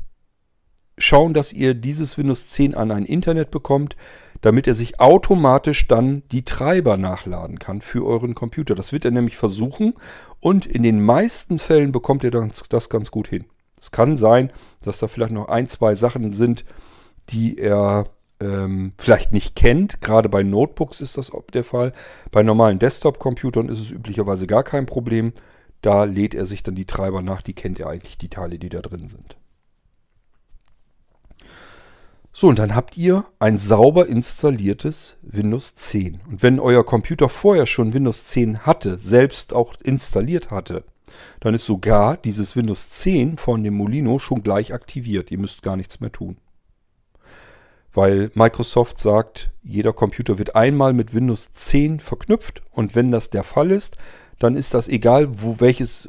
schauen, 0.97 1.35
dass 1.35 1.53
ihr 1.53 1.75
dieses 1.75 2.17
Windows 2.17 2.49
10 2.49 2.75
an 2.75 2.91
ein 2.91 3.05
Internet 3.05 3.51
bekommt, 3.51 3.97
damit 4.45 4.67
er 4.67 4.75
sich 4.75 5.01
automatisch 5.01 5.89
dann 5.89 6.23
die 6.31 6.45
Treiber 6.45 6.99
nachladen 6.99 7.59
kann 7.59 7.81
für 7.81 8.05
euren 8.05 8.35
Computer. 8.35 8.75
Das 8.75 8.93
wird 8.93 9.07
er 9.07 9.11
nämlich 9.11 9.39
versuchen 9.39 9.95
und 10.39 10.67
in 10.67 10.83
den 10.83 11.03
meisten 11.03 11.59
Fällen 11.59 11.93
bekommt 11.93 12.25
er 12.25 12.51
das 12.69 12.91
ganz 12.91 13.11
gut 13.11 13.29
hin. 13.29 13.47
Es 13.81 13.91
kann 13.91 14.19
sein, 14.19 14.53
dass 14.83 14.99
da 14.99 15.09
vielleicht 15.09 15.33
noch 15.33 15.49
ein, 15.49 15.67
zwei 15.69 15.95
Sachen 15.95 16.35
sind, 16.35 16.67
die 17.31 17.57
er 17.57 18.05
ähm, 18.39 18.93
vielleicht 18.99 19.33
nicht 19.33 19.57
kennt. 19.57 20.03
Gerade 20.03 20.29
bei 20.29 20.43
Notebooks 20.43 21.01
ist 21.01 21.17
das 21.17 21.33
der 21.55 21.65
Fall. 21.65 21.95
Bei 22.31 22.43
normalen 22.43 22.79
Desktop-Computern 22.79 23.71
ist 23.71 23.81
es 23.81 23.93
üblicherweise 23.93 24.47
gar 24.47 24.63
kein 24.63 24.85
Problem. 24.85 25.33
Da 25.81 26.05
lädt 26.05 26.35
er 26.35 26.45
sich 26.45 26.63
dann 26.63 26.75
die 26.75 26.85
Treiber 26.85 27.23
nach, 27.23 27.41
die 27.41 27.55
kennt 27.55 27.81
er 27.81 27.89
eigentlich, 27.89 28.19
die 28.19 28.29
Teile, 28.29 28.59
die 28.59 28.69
da 28.69 28.83
drin 28.83 29.09
sind. 29.09 29.39
So, 32.37 32.49
und 32.49 32.59
dann 32.59 32.75
habt 32.75 32.97
ihr 32.97 33.25
ein 33.39 33.59
sauber 33.59 34.09
installiertes 34.09 35.17
Windows 35.23 35.77
10. 35.77 36.21
Und 36.29 36.43
wenn 36.43 36.59
euer 36.59 36.85
Computer 36.85 37.29
vorher 37.29 37.65
schon 37.65 37.95
Windows 37.95 38.25
10 38.25 38.67
hatte, 38.67 38.99
selbst 38.99 39.53
auch 39.53 39.75
installiert 39.85 40.51
hatte, 40.51 40.83
dann 41.39 41.55
ist 41.55 41.65
sogar 41.65 42.17
dieses 42.17 42.57
Windows 42.57 42.91
10 42.91 43.37
von 43.37 43.63
dem 43.63 43.75
Molino 43.75 44.19
schon 44.19 44.43
gleich 44.43 44.75
aktiviert. 44.75 45.31
Ihr 45.31 45.39
müsst 45.39 45.63
gar 45.63 45.77
nichts 45.77 46.01
mehr 46.01 46.11
tun. 46.11 46.37
Weil 47.93 48.33
Microsoft 48.35 48.99
sagt, 48.99 49.53
jeder 49.63 49.93
Computer 49.93 50.37
wird 50.37 50.57
einmal 50.57 50.93
mit 50.93 51.15
Windows 51.15 51.53
10 51.53 52.01
verknüpft 52.01 52.63
und 52.73 52.97
wenn 52.97 53.13
das 53.13 53.31
der 53.31 53.45
Fall 53.45 53.71
ist, 53.71 53.97
dann 54.41 54.57
ist 54.57 54.75
das 54.75 54.89
egal, 54.89 55.41
wo 55.41 55.61
welches 55.61 56.09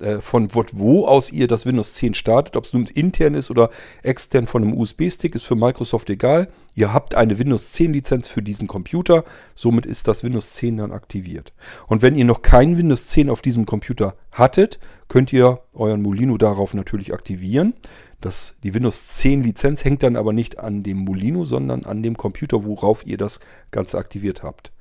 äh, 0.00 0.20
von 0.20 0.48
wo 0.54 1.06
aus 1.06 1.30
ihr 1.32 1.46
das 1.46 1.66
Windows 1.66 1.92
10 1.94 2.14
startet, 2.14 2.56
ob 2.56 2.64
es 2.64 2.72
nun 2.72 2.86
intern 2.86 3.34
ist 3.34 3.50
oder 3.50 3.70
extern 4.02 4.46
von 4.46 4.62
einem 4.62 4.76
USB-Stick, 4.76 5.34
ist 5.34 5.44
für 5.44 5.56
Microsoft 5.56 6.10
egal. 6.10 6.48
Ihr 6.74 6.92
habt 6.92 7.14
eine 7.14 7.38
Windows 7.38 7.72
10 7.72 7.92
Lizenz 7.92 8.28
für 8.28 8.42
diesen 8.42 8.66
Computer, 8.66 9.24
somit 9.54 9.86
ist 9.86 10.08
das 10.08 10.24
Windows 10.24 10.52
10 10.52 10.78
dann 10.78 10.92
aktiviert. 10.92 11.52
Und 11.86 12.02
wenn 12.02 12.14
ihr 12.14 12.24
noch 12.24 12.42
kein 12.42 12.78
Windows 12.78 13.08
10 13.08 13.30
auf 13.30 13.42
diesem 13.42 13.66
Computer 13.66 14.14
hattet, 14.32 14.78
könnt 15.08 15.32
ihr 15.32 15.60
euren 15.74 16.02
Molino 16.02 16.38
darauf 16.38 16.74
natürlich 16.74 17.12
aktivieren. 17.12 17.74
Das, 18.20 18.56
die 18.62 18.74
Windows 18.74 19.08
10 19.08 19.42
Lizenz 19.42 19.84
hängt 19.84 20.02
dann 20.02 20.16
aber 20.16 20.32
nicht 20.32 20.58
an 20.58 20.82
dem 20.82 20.98
Molino, 20.98 21.44
sondern 21.44 21.84
an 21.84 22.02
dem 22.02 22.16
Computer, 22.16 22.64
worauf 22.64 23.06
ihr 23.06 23.16
das 23.16 23.40
Ganze 23.70 23.98
aktiviert 23.98 24.42
habt. 24.42 24.72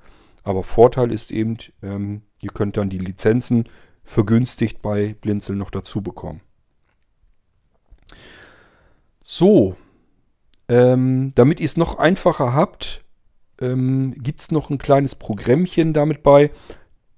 Aber 0.43 0.63
Vorteil 0.63 1.11
ist 1.11 1.31
eben, 1.31 1.57
ähm, 1.81 2.21
ihr 2.41 2.51
könnt 2.51 2.77
dann 2.77 2.89
die 2.89 2.97
Lizenzen 2.97 3.65
vergünstigt 4.09 4.81
bei 4.81 5.15
Blinzeln 5.21 5.59
noch 5.59 5.69
dazu 5.69 6.01
bekommen. 6.01 6.41
So, 9.23 9.75
ähm, 10.67 11.31
damit 11.35 11.59
ihr 11.59 11.67
es 11.67 11.77
noch 11.77 11.99
einfacher 11.99 12.53
habt, 12.53 13.03
ähm, 13.61 14.15
gibt 14.17 14.41
es 14.41 14.51
noch 14.51 14.71
ein 14.71 14.79
kleines 14.79 15.13
Programmchen 15.13 15.93
damit 15.93 16.23
bei, 16.23 16.49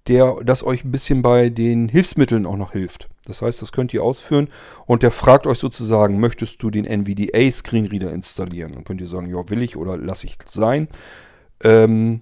der 0.07 0.35
das 0.43 0.65
euch 0.65 0.83
ein 0.83 0.91
bisschen 0.91 1.21
bei 1.21 1.49
den 1.49 1.87
Hilfsmitteln 1.87 2.45
auch 2.45 2.57
noch 2.57 2.73
hilft. 2.73 3.07
Das 3.23 3.41
heißt, 3.41 3.61
das 3.61 3.71
könnt 3.71 3.93
ihr 3.93 4.03
ausführen 4.03 4.49
und 4.85 5.01
der 5.01 5.11
fragt 5.11 5.47
euch 5.47 5.59
sozusagen, 5.59 6.19
möchtest 6.19 6.61
du 6.61 6.69
den 6.69 6.83
NVDA 6.83 7.49
Screenreader 7.49 8.11
installieren? 8.11 8.73
Dann 8.73 8.83
könnt 8.83 8.99
ihr 8.99 9.07
sagen, 9.07 9.27
ja, 9.27 9.49
will 9.49 9.61
ich 9.61 9.77
oder 9.77 9.95
lasse 9.95 10.27
ich 10.27 10.37
sein. 10.49 10.89
Ähm, 11.63 12.21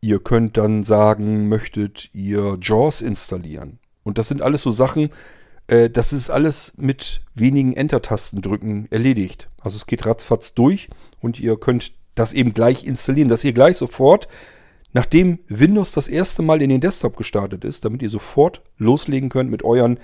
ihr 0.00 0.20
könnt 0.20 0.56
dann 0.56 0.84
sagen, 0.84 1.50
möchtet 1.50 2.08
ihr 2.14 2.56
JAWS 2.62 3.02
installieren? 3.02 3.79
Und 4.02 4.18
das 4.18 4.28
sind 4.28 4.42
alles 4.42 4.62
so 4.62 4.70
Sachen, 4.70 5.10
äh, 5.66 5.90
das 5.90 6.12
ist 6.12 6.30
alles 6.30 6.72
mit 6.76 7.20
wenigen 7.34 7.72
Enter-Tasten 7.72 8.42
drücken 8.42 8.86
erledigt. 8.90 9.48
Also 9.60 9.76
es 9.76 9.86
geht 9.86 10.06
ratzfatz 10.06 10.54
durch 10.54 10.88
und 11.20 11.38
ihr 11.40 11.58
könnt 11.58 11.92
das 12.14 12.32
eben 12.32 12.54
gleich 12.54 12.84
installieren, 12.84 13.28
dass 13.28 13.44
ihr 13.44 13.52
gleich 13.52 13.76
sofort 13.76 14.28
nachdem 14.92 15.38
Windows 15.48 15.92
das 15.92 16.08
erste 16.08 16.42
Mal 16.42 16.62
in 16.62 16.70
den 16.70 16.80
Desktop 16.80 17.16
gestartet 17.16 17.64
ist, 17.64 17.84
damit 17.84 18.02
ihr 18.02 18.10
sofort 18.10 18.62
loslegen 18.78 19.28
könnt 19.28 19.50
mit 19.50 19.62
euren 19.62 19.98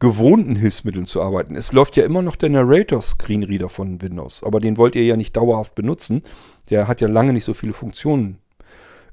gewohnten 0.00 0.56
Hilfsmitteln 0.56 1.06
zu 1.06 1.22
arbeiten. 1.22 1.54
Es 1.54 1.72
läuft 1.72 1.96
ja 1.96 2.04
immer 2.04 2.22
noch 2.22 2.34
der 2.34 2.50
Narrator 2.50 3.00
Screenreader 3.00 3.68
von 3.68 4.02
Windows, 4.02 4.42
aber 4.42 4.58
den 4.58 4.76
wollt 4.76 4.96
ihr 4.96 5.04
ja 5.04 5.16
nicht 5.16 5.36
dauerhaft 5.36 5.76
benutzen. 5.76 6.22
Der 6.70 6.88
hat 6.88 7.00
ja 7.00 7.08
lange 7.08 7.32
nicht 7.32 7.44
so 7.44 7.54
viele 7.54 7.72
Funktionen. 7.72 8.38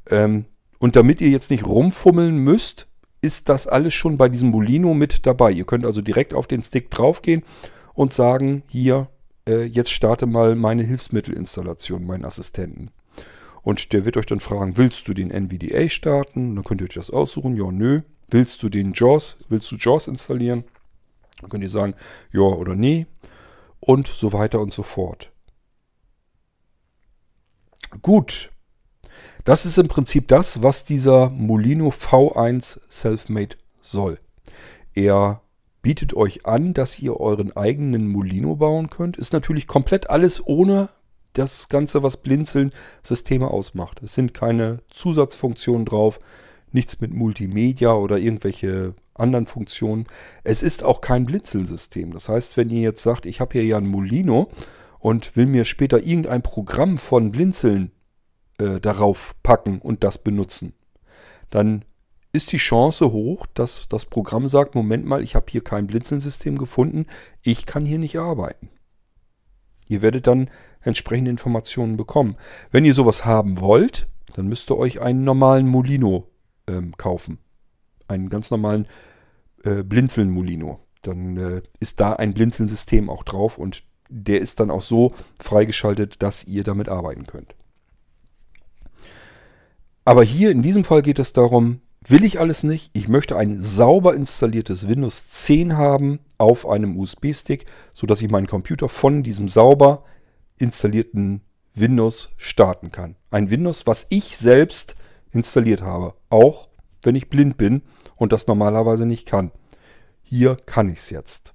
Ähm, 0.10 0.46
und 0.80 0.96
damit 0.96 1.22
ihr 1.22 1.30
jetzt 1.30 1.52
nicht 1.52 1.66
rumfummeln 1.66 2.38
müsst, 2.40 2.88
ist 3.22 3.50
das 3.50 3.68
alles 3.68 3.94
schon 3.94 4.18
bei 4.18 4.30
diesem 4.30 4.50
Molino 4.50 4.94
mit 4.94 5.26
dabei. 5.26 5.52
Ihr 5.52 5.66
könnt 5.66 5.86
also 5.86 6.02
direkt 6.02 6.34
auf 6.34 6.48
den 6.48 6.64
Stick 6.64 6.90
draufgehen 6.90 7.44
und 7.94 8.14
sagen, 8.14 8.64
hier, 8.70 9.08
äh, 9.48 9.64
jetzt 9.64 9.92
starte 9.92 10.26
mal 10.26 10.56
meine 10.56 10.84
Hilfsmittelinstallation, 10.84 12.06
meinen 12.06 12.26
Assistenten. 12.26 12.92
Und 13.62 13.92
der 13.92 14.06
wird 14.06 14.18
euch 14.18 14.26
dann 14.26 14.40
fragen, 14.40 14.78
willst 14.78 15.08
du 15.08 15.14
den 15.14 15.32
NVDA 15.32 15.90
starten? 15.90 16.56
Dann 16.56 16.64
könnt 16.64 16.82
ihr 16.82 16.86
euch 16.86 16.96
das 16.96 17.12
aussuchen, 17.12 17.58
ja, 17.58 17.72
nö. 17.72 18.02
Willst 18.32 18.64
du 18.64 18.70
den 18.70 18.94
JAWS, 18.94 19.38
willst 19.50 19.72
du 19.72 19.76
JAWS 19.76 20.08
installieren? 20.08 20.64
Dann 21.42 21.50
könnt 21.50 21.64
ihr 21.64 21.70
sagen, 21.70 21.96
ja 22.32 22.42
oder 22.42 22.76
nee. 22.76 23.08
Und 23.80 24.08
so 24.08 24.34
weiter 24.34 24.60
und 24.60 24.74
so 24.74 24.84
fort. 24.84 25.32
Gut. 28.02 28.52
Das 29.46 29.66
ist 29.66 29.78
im 29.78 29.88
Prinzip 29.88 30.28
das, 30.28 30.64
was 30.64 30.86
dieser 30.86 31.30
Molino 31.30 31.90
V1 31.90 32.80
Selfmade 32.90 33.58
soll. 33.82 34.20
Er 34.94 35.42
bietet 35.82 36.14
euch 36.14 36.46
an, 36.46 36.74
dass 36.74 37.00
ihr 37.00 37.20
euren 37.20 37.56
eigenen 37.56 38.10
Molino 38.10 38.56
bauen 38.56 38.90
könnt. 38.90 39.18
Ist 39.18 39.34
natürlich 39.34 39.68
komplett 39.68 40.10
alles 40.10 40.46
ohne 40.46 40.90
das 41.34 41.70
Ganze, 41.70 42.04
was 42.04 42.18
Blinzeln 42.18 42.72
Systeme 43.04 43.50
ausmacht. 43.50 44.02
Es 44.04 44.16
sind 44.16 44.34
keine 44.34 44.80
Zusatzfunktionen 44.90 45.86
drauf, 45.86 46.20
nichts 46.72 47.00
mit 47.00 47.14
Multimedia 47.14 47.94
oder 47.94 48.18
irgendwelche 48.18 48.94
anderen 49.14 49.46
Funktionen. 49.46 50.06
Es 50.44 50.64
ist 50.64 50.84
auch 50.84 51.02
kein 51.02 51.26
Blinzeln-System. 51.26 52.14
Das 52.14 52.30
heißt, 52.30 52.58
wenn 52.58 52.70
ihr 52.70 52.82
jetzt 52.82 53.04
sagt, 53.04 53.26
ich 53.26 53.40
habe 53.40 53.54
hier 53.54 53.66
ja 53.66 53.78
ein 53.78 53.88
Molino 53.88 54.50
und 55.00 55.36
will 55.36 55.46
mir 55.46 55.66
später 55.66 56.04
irgendein 56.04 56.42
Programm 56.42 56.98
von 56.98 57.32
Blinzeln 57.32 57.92
äh, 58.60 58.80
darauf 58.80 59.36
packen 59.42 59.80
und 59.80 60.04
das 60.04 60.18
benutzen, 60.18 60.74
dann 61.50 61.84
ist 62.32 62.52
die 62.52 62.58
Chance 62.58 63.12
hoch, 63.12 63.48
dass 63.54 63.88
das 63.90 64.06
Programm 64.06 64.48
sagt, 64.48 64.76
Moment 64.76 65.06
mal, 65.06 65.24
ich 65.24 65.36
habe 65.36 65.48
hier 65.50 65.64
kein 65.64 65.88
Blinzeln-System 65.88 66.58
gefunden, 66.58 67.08
ich 67.42 67.66
kann 67.66 67.86
hier 67.86 67.98
nicht 67.98 68.20
arbeiten. 68.20 68.70
Ihr 69.88 70.04
werdet 70.04 70.28
dann 70.28 70.50
entsprechende 70.82 71.32
Informationen 71.32 71.98
bekommen. 71.98 72.36
Wenn 72.72 72.86
ihr 72.86 72.94
sowas 72.94 73.26
haben 73.26 73.60
wollt, 73.60 74.08
dann 74.36 74.48
müsst 74.48 74.70
ihr 74.70 74.78
euch 74.78 75.02
einen 75.02 75.24
normalen 75.24 75.68
Molino 75.68 76.28
ähm, 76.68 76.96
kaufen. 76.96 77.40
Einen 78.08 78.30
ganz 78.30 78.52
normalen 78.52 78.88
äh, 79.64 79.84
Blinzeln-Molino. 79.84 80.80
Dann 81.02 81.38
äh, 81.38 81.62
ist 81.80 82.00
da 82.00 82.14
ein 82.14 82.34
Blinzeln-System 82.34 83.10
auch 83.10 83.24
drauf 83.24 83.58
und 83.58 83.84
der 84.10 84.42
ist 84.42 84.60
dann 84.60 84.72
auch 84.72 84.82
so 84.82 85.14
freigeschaltet, 85.40 86.22
dass 86.22 86.44
ihr 86.44 86.64
damit 86.64 86.90
arbeiten 86.90 87.26
könnt. 87.26 87.56
Aber 90.10 90.24
hier 90.24 90.50
in 90.50 90.64
diesem 90.64 90.84
Fall 90.84 91.04
geht 91.04 91.20
es 91.20 91.34
darum, 91.34 91.82
will 92.02 92.24
ich 92.24 92.40
alles 92.40 92.64
nicht. 92.64 92.90
Ich 92.94 93.10
möchte 93.10 93.38
ein 93.38 93.62
sauber 93.62 94.16
installiertes 94.16 94.88
Windows 94.88 95.30
10 95.30 95.78
haben 95.78 96.18
auf 96.40 96.68
einem 96.68 96.98
USB-Stick, 96.98 97.68
sodass 97.94 98.20
ich 98.24 98.32
meinen 98.32 98.48
Computer 98.48 98.90
von 98.90 99.22
diesem 99.22 99.48
sauber 99.48 100.04
installierten 100.58 101.42
Windows 101.76 102.32
starten 102.38 102.92
kann. 102.92 103.18
Ein 103.30 103.52
Windows, 103.52 103.86
was 103.86 104.08
ich 104.10 104.36
selbst 104.36 104.96
installiert 105.32 105.84
habe, 105.84 106.16
auch 106.32 106.70
wenn 107.04 107.14
ich 107.14 107.30
blind 107.30 107.58
bin 107.58 107.84
und 108.16 108.34
das 108.34 108.48
normalerweise 108.48 109.06
nicht 109.06 109.28
kann. 109.28 109.52
Hier 110.24 110.56
kann 110.56 110.90
ich 110.90 110.98
es 110.98 111.12
jetzt. 111.12 111.54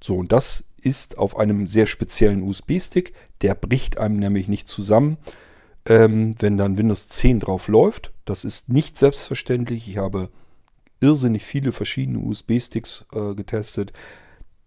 So, 0.00 0.14
und 0.14 0.30
das 0.30 0.62
ist 0.80 1.18
auf 1.18 1.36
einem 1.36 1.66
sehr 1.66 1.88
speziellen 1.88 2.40
USB-Stick. 2.40 3.14
Der 3.42 3.56
bricht 3.56 3.98
einem 3.98 4.20
nämlich 4.20 4.46
nicht 4.46 4.68
zusammen, 4.68 5.18
ähm, 5.88 6.34
wenn 6.38 6.56
dann 6.56 6.78
Windows 6.78 7.08
10 7.08 7.40
drauf 7.40 7.68
läuft. 7.68 8.12
Das 8.24 8.44
ist 8.44 8.68
nicht 8.68 8.96
selbstverständlich. 8.96 9.88
Ich 9.88 9.96
habe 9.96 10.28
irrsinnig 11.00 11.44
viele 11.44 11.72
verschiedene 11.72 12.18
USB-Sticks 12.18 13.06
äh, 13.12 13.34
getestet 13.34 13.92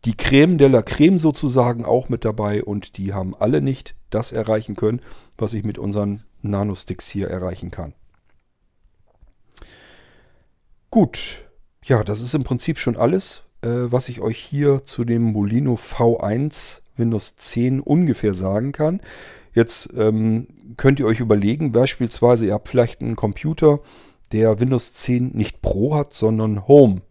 die 0.05 0.17
Creme 0.17 0.57
de 0.57 0.67
la 0.67 0.81
Creme 0.81 1.19
sozusagen 1.19 1.85
auch 1.85 2.09
mit 2.09 2.25
dabei 2.25 2.63
und 2.63 2.97
die 2.97 3.13
haben 3.13 3.35
alle 3.35 3.61
nicht 3.61 3.95
das 4.09 4.31
erreichen 4.31 4.75
können, 4.75 4.99
was 5.37 5.53
ich 5.53 5.63
mit 5.63 5.77
unseren 5.77 6.23
Nano-Sticks 6.41 7.07
hier 7.07 7.29
erreichen 7.29 7.69
kann. 7.69 7.93
Gut, 10.89 11.45
ja, 11.83 12.03
das 12.03 12.19
ist 12.19 12.33
im 12.33 12.43
Prinzip 12.43 12.79
schon 12.79 12.97
alles, 12.97 13.43
äh, 13.61 13.69
was 13.69 14.09
ich 14.09 14.21
euch 14.21 14.39
hier 14.39 14.83
zu 14.83 15.05
dem 15.05 15.21
Molino 15.21 15.75
V1 15.75 16.81
Windows 16.97 17.35
10 17.37 17.79
ungefähr 17.79 18.33
sagen 18.33 18.71
kann. 18.71 19.01
Jetzt 19.53 19.89
ähm, 19.95 20.47
könnt 20.77 20.99
ihr 20.99 21.05
euch 21.05 21.19
überlegen, 21.19 21.71
beispielsweise 21.71 22.47
ihr 22.47 22.53
habt 22.53 22.69
vielleicht 22.69 23.01
einen 23.01 23.15
Computer, 23.15 23.79
der 24.31 24.59
Windows 24.59 24.93
10 24.93 25.31
nicht 25.33 25.61
Pro 25.61 25.95
hat, 25.95 26.13
sondern 26.13 26.67
Home. 26.67 27.01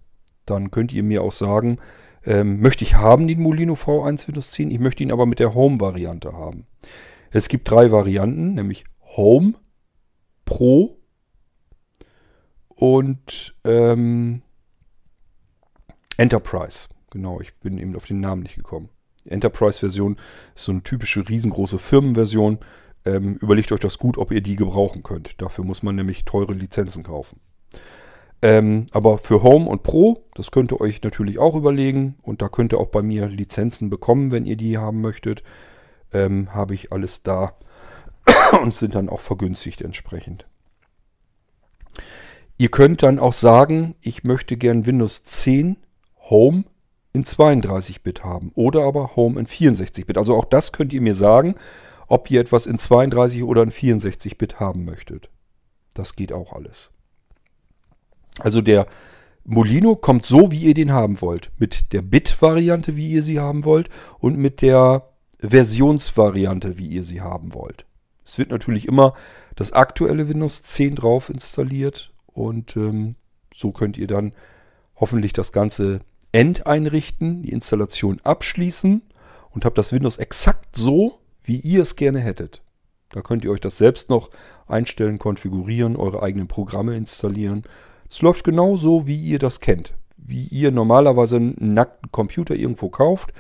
Dann 0.47 0.71
könnt 0.71 0.93
ihr 0.93 1.03
mir 1.03 1.23
auch 1.23 1.33
sagen, 1.33 1.79
ähm, 2.25 2.61
möchte 2.61 2.85
ich 2.85 2.95
haben, 2.95 3.29
den 3.29 3.41
Molino 3.41 3.75
V1 3.75 4.27
Windows 4.27 4.53
10. 4.53 4.71
Ich 4.71 4.81
möchte 4.81 5.03
ihn 5.03 5.13
aber 5.13 5.27
mit 5.27 5.39
der 5.39 5.55
Home-Variante 5.55 6.33
haben. 6.33 6.67
Es 7.31 7.49
gibt 7.49 7.71
drei 7.71 7.93
Varianten, 7.93 8.55
nämlich 8.55 8.85
Home, 9.17 9.55
Pro 10.45 10.99
und 12.69 13.55
ähm, 13.65 14.43
Enterprise. 16.17 16.89
Genau, 17.11 17.41
ich 17.41 17.55
bin 17.57 17.79
eben 17.79 17.95
auf 17.97 18.07
den 18.07 18.21
Namen 18.21 18.43
nicht 18.43 18.57
gekommen. 18.57 18.89
Enterprise-Version 19.27 20.17
ist 20.55 20.65
so 20.65 20.73
eine 20.73 20.83
typische 20.83 21.29
riesengroße 21.29 21.79
Firmenversion. 21.79 22.59
Ähm, 23.05 23.37
überlegt 23.37 23.73
euch 23.73 23.81
das 23.81 23.99
gut, 23.99 24.19
ob 24.19 24.31
ihr 24.31 24.41
die 24.41 24.57
gebrauchen 24.57 25.03
könnt. 25.03 25.41
Dafür 25.41 25.65
muss 25.65 25.83
man 25.83 25.95
nämlich 25.95 26.25
teure 26.25 26.53
Lizenzen 26.53 27.03
kaufen. 27.03 27.41
Ähm, 28.43 28.87
aber 28.93 29.19
für 29.19 29.43
Home 29.43 29.69
und 29.69 29.83
Pro, 29.83 30.25
das 30.35 30.51
könnt 30.51 30.73
ihr 30.73 30.81
euch 30.81 31.03
natürlich 31.03 31.39
auch 31.39 31.55
überlegen. 31.55 32.17
Und 32.23 32.43
da 32.43 32.49
könnt 32.49 32.73
ihr 32.73 32.79
auch 32.79 32.89
bei 32.89 33.03
mir 33.03 33.29
Lizenzen 33.29 33.91
bekommen, 33.91 34.33
wenn 34.33 34.47
ihr 34.47 34.57
die 34.57 34.79
haben 34.79 35.01
möchtet. 35.01 35.43
Ähm, 36.13 36.55
Habe 36.55 36.75
ich 36.75 36.93
alles 36.93 37.23
da 37.23 37.55
und 38.63 38.75
sind 38.75 38.95
dann 38.95 39.09
auch 39.09 39.21
vergünstigt 39.21 39.83
entsprechend. 39.83 40.47
Ihr 42.59 42.71
könnt 42.71 43.03
dann 43.03 43.19
auch 43.19 43.33
sagen, 43.33 43.95
ich 44.03 44.25
möchte 44.25 44.57
gern 44.57 44.85
Windows 44.85 45.23
10 45.25 45.79
Home 46.29 46.65
in 47.13 47.25
32-Bit 47.25 48.25
haben 48.25 48.53
oder 48.55 48.83
aber 48.83 49.17
Home 49.17 49.39
in 49.41 49.47
64-Bit. 49.47 50.19
Also 50.19 50.37
auch 50.37 50.45
das 50.45 50.73
könnt 50.73 50.93
ihr 50.93 51.01
mir 51.01 51.15
sagen, 51.15 51.55
ob 52.07 52.31
ihr 52.31 52.41
etwas 52.41 52.67
in 52.67 52.79
32 52.79 53.43
oder 53.45 53.63
in 53.63 53.71
64-Bit 53.71 54.61
haben 54.61 54.85
möchtet. 54.85 55.31
Das 55.95 56.17
geht 56.17 56.33
auch 56.33 56.53
alles. 56.53 56.91
Also 58.39 58.61
der 58.61 58.87
Molino 59.45 59.97
kommt 59.97 60.27
so, 60.27 60.53
wie 60.53 60.65
ihr 60.65 60.75
den 60.75 60.93
haben 60.93 61.21
wollt. 61.21 61.51
Mit 61.59 61.93
der 61.93 62.03
Bit-Variante, 62.03 62.97
wie 62.97 63.11
ihr 63.11 63.23
sie 63.23 63.41
haben 63.41 63.65
wollt. 63.65 63.89
Und 64.19 64.39
mit 64.39 64.63
der 64.63 65.09
Versionsvariante, 65.41 66.79
wie 66.79 66.87
ihr 66.87 67.03
sie 67.03 67.21
haben 67.21 67.55
wollt. 67.55 67.87
Es 68.25 68.39
wird 68.39 68.51
natürlich 68.51 68.87
immer 68.87 69.15
das 69.57 69.73
aktuelle 69.73 70.29
Windows 70.29 70.63
10 70.63 70.95
drauf 70.95 71.31
installiert. 71.31 72.13
Und 72.27 72.77
ähm, 72.77 73.17
so 73.53 73.73
könnt 73.73 73.99
ihr 73.99 74.07
dann 74.07 74.35
hoffentlich 74.97 75.33
das 75.33 75.53
Ganze 75.53 76.01
endeinrichten, 76.33 77.43
die 77.43 77.53
Installation 77.53 78.21
abschließen 78.23 79.03
und 79.51 79.65
habt 79.65 79.79
das 79.79 79.93
Windows 79.93 80.19
exakt 80.19 80.77
so, 80.77 81.19
wie 81.43 81.57
ihr 81.57 81.83
es 81.83 81.97
gerne 81.97 82.21
hättet. 82.21 82.63
Da 83.11 83.23
könnt 83.23 83.45
ihr 83.45 83.51
euch 83.51 83.61
das 83.61 83.79
selbst 83.79 84.09
noch 84.09 84.31
einstellen, 84.69 85.19
konfigurieren, 85.19 85.97
eure 85.97 86.23
eigenen 86.23 86.47
Programme 86.47 86.97
installieren 86.97 87.65
es 88.11 88.23
läuft 88.23 88.45
genauso, 88.45 89.07
wie 89.07 89.17
ihr 89.17 89.39
das 89.39 89.61
kennt. 89.61 89.95
Wie 90.17 90.45
ihr 90.45 90.73
normalerweise 90.73 91.37
einen 91.37 91.75
nackten 91.75 92.11
Computer 92.11 92.55
irgendwo 92.55 92.89
kauft 92.89 93.33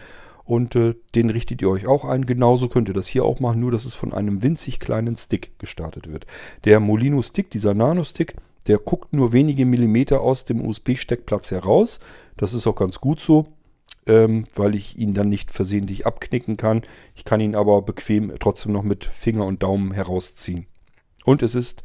und 0.45 0.77
äh, 0.77 0.95
den 1.15 1.29
richtet 1.31 1.61
ihr 1.61 1.69
euch 1.69 1.87
auch 1.87 2.05
ein. 2.05 2.25
Genauso 2.25 2.69
könnt 2.69 2.89
ihr 2.89 2.95
das 2.95 3.09
hier 3.09 3.25
auch 3.25 3.41
machen, 3.41 3.61
nur 3.61 3.73
dass 3.73 3.85
es 3.85 3.95
von 3.95 4.15
einem 4.15 4.43
winzig 4.43 4.81
kleinen 4.81 5.17
Stick 5.17 5.59
gestartet 5.59 6.11
wird. 6.11 6.27
Der 6.65 6.81
Molino 6.81 7.21
Stick, 7.23 7.51
dieser 7.51 7.75
Nano 7.75 8.05
Stick, 8.05 8.37
der 8.67 8.79
guckt 8.79 9.13
nur 9.13 9.33
wenige 9.33 9.67
Millimeter 9.67 10.21
aus 10.21 10.45
dem 10.45 10.65
USB-Steckplatz 10.67 11.51
heraus. 11.51 12.01
Das 12.37 12.53
ist 12.53 12.67
auch 12.67 12.77
ganz 12.77 13.01
gut 13.01 13.21
so, 13.21 13.47
ähm, 14.07 14.47
weil 14.55 14.75
ich 14.75 14.99
ihn 14.99 15.15
dann 15.15 15.29
nicht 15.29 15.51
versehentlich 15.51 16.07
abknicken 16.07 16.57
kann. 16.57 16.83
Ich 17.15 17.25
kann 17.25 17.41
ihn 17.41 17.55
aber 17.55 17.83
bequem 17.83 18.33
trotzdem 18.39 18.73
noch 18.73 18.83
mit 18.83 19.05
Finger 19.05 19.47
und 19.47 19.63
Daumen 19.63 19.93
herausziehen. 19.93 20.67
Und 21.25 21.43
es 21.43 21.55
ist 21.55 21.83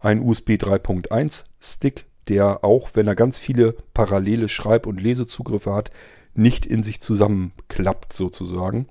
ein 0.00 0.20
USB 0.20 0.50
3.1 0.50 1.44
Stick, 1.60 2.06
der 2.28 2.64
auch, 2.64 2.90
wenn 2.94 3.06
er 3.06 3.14
ganz 3.14 3.38
viele 3.38 3.74
parallele 3.92 4.48
Schreib- 4.48 4.86
und 4.86 5.00
Lesezugriffe 5.00 5.74
hat, 5.74 5.90
nicht 6.34 6.66
in 6.66 6.82
sich 6.82 7.00
zusammenklappt 7.00 8.12
sozusagen. 8.12 8.88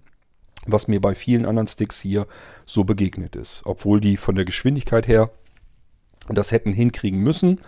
Was 0.66 0.88
mir 0.88 1.02
bei 1.02 1.14
vielen 1.14 1.46
anderen 1.46 1.68
Sticks 1.68 2.00
hier 2.00 2.26
so 2.66 2.86
begegnet 2.86 3.36
ist. 3.36 3.64
Obwohl 3.66 4.00
die 4.00 4.16
von 4.16 4.36
der 4.36 4.46
Geschwindigkeit 4.46 5.08
her 5.08 5.30
das 6.30 6.52
hätten 6.52 6.74
hinkriegen 6.74 7.20
müssen. 7.20 7.60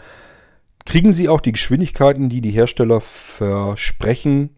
Kriegen 0.85 1.13
sie 1.13 1.29
auch 1.29 1.41
die 1.41 1.51
Geschwindigkeiten, 1.51 2.29
die 2.29 2.41
die 2.41 2.51
Hersteller 2.51 3.01
versprechen, 3.01 4.51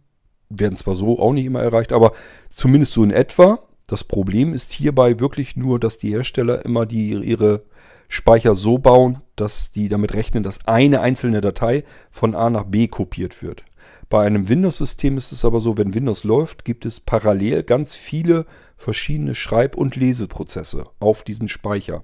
werden 0.50 0.78
zwar 0.78 0.96
so 0.96 1.20
auch 1.20 1.34
nicht 1.34 1.46
immer 1.46 1.62
erreicht, 1.62 1.94
aber 1.94 2.12
zumindest 2.50 2.94
so 2.94 3.04
in 3.04 3.12
etwa. 3.12 3.60
Das 3.88 4.04
Problem 4.04 4.54
ist 4.54 4.74
hierbei 4.74 5.20
wirklich 5.20 5.56
nur, 5.56 5.80
dass 5.80 5.98
die 5.98 6.10
Hersteller 6.10 6.66
immer 6.66 6.86
die, 6.86 7.12
ihre 7.12 7.64
Speicher 8.10 8.56
so 8.56 8.78
bauen, 8.78 9.22
dass 9.36 9.72
die 9.72 9.90
damit 9.90 10.14
rechnen, 10.14 10.44
dass 10.44 10.66
eine 10.68 11.02
einzelne 11.02 11.42
Datei 11.42 11.84
von 12.12 12.36
A 12.36 12.50
nach 12.50 12.64
B 12.66 12.88
kopiert 12.88 13.42
wird. 13.42 13.64
Bei 14.10 14.26
einem 14.26 14.48
Windows-System 14.48 15.18
ist 15.18 15.32
es 15.32 15.44
aber 15.46 15.60
so, 15.60 15.78
wenn 15.78 15.94
Windows 15.94 16.24
läuft, 16.24 16.66
gibt 16.66 16.86
es 16.86 17.00
parallel 17.00 17.64
ganz 17.64 17.96
viele 17.96 18.46
verschiedene 18.78 19.36
Schreib- 19.36 19.76
und 19.76 19.96
Leseprozesse 19.96 20.86
auf 21.00 21.24
diesen 21.24 21.50
Speicher. 21.50 22.04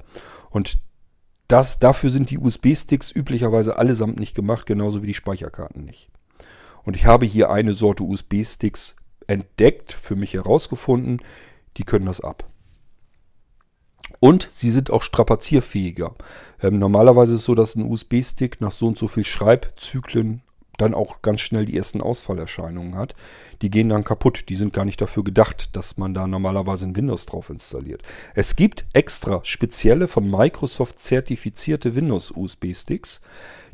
Und 0.50 0.78
das, 1.54 1.78
dafür 1.78 2.10
sind 2.10 2.32
die 2.32 2.40
USB-Sticks 2.40 3.12
üblicherweise 3.12 3.78
allesamt 3.78 4.20
nicht 4.20 4.34
gemacht, 4.34 4.66
genauso 4.66 5.04
wie 5.04 5.08
die 5.08 5.14
Speicherkarten 5.14 5.86
nicht. 5.86 6.10
Und 6.84 6.96
ich 6.96 7.06
habe 7.06 7.28
hier 7.28 7.52
eine 7.52 7.76
Sorte 7.76 8.02
USB-Sticks 8.02 8.96
entdeckt, 9.28 9.94
für 9.94 10.16
mich 10.16 10.34
herausgefunden, 10.34 11.22
die 11.78 11.84
können 11.84 12.08
das 12.08 12.22
ab. 12.22 12.50
Und 14.20 14.50
sie 14.52 14.72
sind 14.72 14.90
auch 14.90 15.04
strapazierfähiger. 15.04 16.16
Ähm, 16.60 16.80
normalerweise 16.80 17.36
ist 17.36 17.42
es 17.42 17.46
so, 17.46 17.54
dass 17.54 17.76
ein 17.76 17.86
USB-Stick 17.86 18.60
nach 18.60 18.72
so 18.72 18.88
und 18.88 18.98
so 18.98 19.08
viel 19.08 19.24
Schreibzyklen 19.24 20.42
dann 20.78 20.94
auch 20.94 21.22
ganz 21.22 21.42
schnell 21.42 21.66
die 21.66 21.78
ersten 21.78 22.02
Ausfallerscheinungen 22.02 22.96
hat. 22.96 23.14
Die 23.62 23.70
gehen 23.70 23.90
dann 23.90 24.04
kaputt. 24.04 24.46
Die 24.50 24.56
sind 24.56 24.74
gar 24.74 24.86
nicht 24.86 25.02
dafür 25.02 25.24
gedacht, 25.24 25.70
dass 25.76 25.98
man 25.98 26.14
da 26.14 26.28
normalerweise 26.28 26.86
ein 26.86 26.96
Windows 26.96 27.26
drauf 27.26 27.50
installiert. 27.50 28.02
Es 28.34 28.56
gibt 28.56 28.86
extra 28.94 29.42
spezielle 29.44 30.08
von 30.08 30.30
Microsoft 30.30 31.00
zertifizierte 31.00 31.96
Windows-USB-Sticks. 31.96 33.22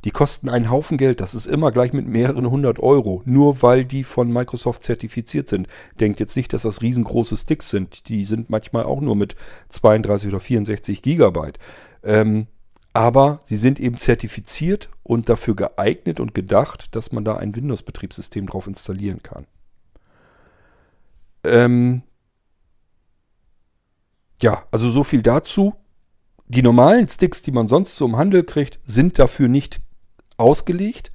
Die 0.05 0.11
kosten 0.11 0.49
einen 0.49 0.69
Haufen 0.69 0.97
Geld. 0.97 1.21
Das 1.21 1.35
ist 1.35 1.47
immer 1.47 1.71
gleich 1.71 1.93
mit 1.93 2.07
mehreren 2.07 2.49
hundert 2.49 2.79
Euro. 2.79 3.21
Nur 3.25 3.61
weil 3.61 3.85
die 3.85 4.03
von 4.03 4.31
Microsoft 4.31 4.83
zertifiziert 4.83 5.49
sind. 5.49 5.67
Denkt 5.99 6.19
jetzt 6.19 6.35
nicht, 6.35 6.53
dass 6.53 6.63
das 6.63 6.81
riesengroße 6.81 7.35
Sticks 7.35 7.69
sind. 7.69 8.07
Die 8.09 8.25
sind 8.25 8.49
manchmal 8.49 8.83
auch 8.83 9.01
nur 9.01 9.15
mit 9.15 9.35
32 9.69 10.29
oder 10.29 10.39
64 10.39 11.01
Gigabyte. 11.01 11.59
Ähm, 12.03 12.47
aber 12.93 13.39
sie 13.45 13.55
sind 13.55 13.79
eben 13.79 13.97
zertifiziert 13.97 14.89
und 15.03 15.29
dafür 15.29 15.55
geeignet 15.55 16.19
und 16.19 16.33
gedacht, 16.33 16.95
dass 16.95 17.11
man 17.11 17.23
da 17.23 17.37
ein 17.37 17.55
Windows-Betriebssystem 17.55 18.47
drauf 18.47 18.67
installieren 18.67 19.21
kann. 19.23 19.45
Ähm 21.43 22.01
ja, 24.41 24.65
also 24.71 24.89
so 24.91 25.03
viel 25.03 25.21
dazu. 25.21 25.75
Die 26.47 26.63
normalen 26.63 27.07
Sticks, 27.07 27.41
die 27.41 27.51
man 27.51 27.67
sonst 27.67 27.95
so 27.95 28.05
im 28.05 28.17
Handel 28.17 28.43
kriegt, 28.43 28.79
sind 28.83 29.19
dafür 29.19 29.47
nicht 29.47 29.81
ausgelegt. 30.37 31.11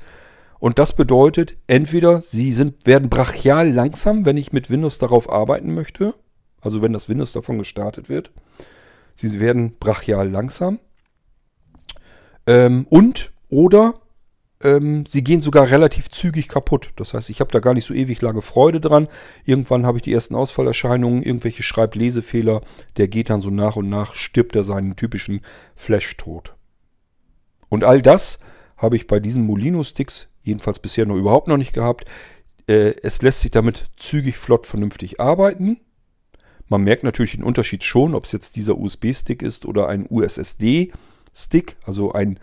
Und 0.61 0.79
das 0.79 0.95
bedeutet, 0.95 1.57
entweder 1.67 2.23
sie 2.23 2.53
sind, 2.53 2.87
werden 2.87 3.11
brachial 3.11 3.71
langsam, 3.71 4.25
wenn 4.25 4.37
ich 4.37 4.53
mit 4.53 4.71
Windows 4.71 4.99
darauf 4.99 5.31
arbeiten 5.31 5.75
möchte. 5.75 6.15
Also 6.61 6.81
wenn 6.83 6.93
das 6.93 7.09
Windows 7.09 7.33
davon 7.33 7.59
gestartet 7.59 8.09
wird. 8.09 8.31
Sie 9.17 9.41
werden 9.41 9.77
brachial 9.79 10.31
langsam. 10.31 10.79
Ähm, 12.47 12.87
und 12.89 13.33
oder 13.49 13.95
ähm, 14.65 15.05
sie 15.07 15.23
gehen 15.23 15.43
sogar 15.43 15.71
relativ 15.71 16.11
zügig 16.11 16.49
kaputt. 16.49 16.93
Das 16.97 17.15
heißt, 17.15 17.31
ich 17.31 17.41
habe 17.41 17.53
da 17.53 17.61
gar 17.61 17.75
nicht 17.75 17.87
so 17.87 17.95
ewig 17.95 18.21
lange 18.23 18.43
Freude 18.43 18.81
dran. 18.81 19.09
Irgendwann 19.45 19.87
habe 19.87 19.99
ich 19.99 20.03
die 20.03 20.13
ersten 20.13 20.35
Ausfallerscheinungen, 20.35 21.23
irgendwelche 21.23 21.63
Schreiblesefehler. 21.63 22.63
Der 22.97 23.09
geht 23.09 23.31
dann 23.31 23.43
so 23.43 23.51
nach 23.51 23.77
und 23.77 23.89
nach, 23.89 24.15
stirbt 24.15 24.57
er 24.57 24.65
seinen 24.65 24.97
typischen 24.97 25.43
Flash-Tod. 25.77 26.55
Und 27.69 27.85
all 27.85 28.01
das 28.01 28.39
habe 28.77 28.97
ich 28.97 29.07
bei 29.07 29.21
diesen 29.21 29.45
Molino-Sticks 29.45 30.29
jedenfalls 30.43 30.79
bisher 30.79 31.07
noch 31.07 31.17
überhaupt 31.17 31.49
noch 31.49 31.57
nicht 31.57 31.73
gehabt. 31.73 32.07
Äh, 32.67 32.95
es 33.03 33.23
lässt 33.23 33.41
sich 33.41 33.51
damit 33.51 33.87
zügig, 33.97 34.39
flott, 34.39 34.67
vernünftig 34.67 35.21
arbeiten. 35.21 35.79
Man 36.69 36.83
merkt 36.83 37.05
natürlich 37.05 37.33
den 37.33 37.45
Unterschied 37.45 37.85
schon, 37.85 38.15
ob 38.15 38.25
es 38.25 38.33
jetzt 38.33 38.57
dieser 38.57 38.79
USB-Stick 38.79 39.43
ist 39.43 39.67
oder 39.67 39.89
ein 39.89 40.07
USSD. 40.09 40.93
Stick, 41.35 41.77
also 41.85 42.13
ein, 42.13 42.39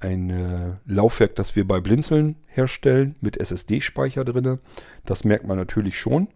ein 0.00 0.30
äh, 0.30 0.76
Laufwerk, 0.86 1.34
das 1.34 1.56
wir 1.56 1.66
bei 1.66 1.80
Blinzeln 1.80 2.36
herstellen, 2.46 3.16
mit 3.20 3.38
SSD-Speicher 3.38 4.24
drin. 4.24 4.58
Das 5.06 5.24
merkt 5.24 5.46
man 5.46 5.56
natürlich 5.56 5.98
schon. 5.98 6.28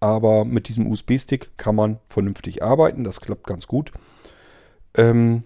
Aber 0.00 0.44
mit 0.44 0.68
diesem 0.68 0.86
USB-Stick 0.88 1.56
kann 1.56 1.74
man 1.74 1.98
vernünftig 2.08 2.62
arbeiten. 2.62 3.04
Das 3.04 3.20
klappt 3.20 3.46
ganz 3.46 3.66
gut. 3.66 3.92
Ähm, 4.94 5.44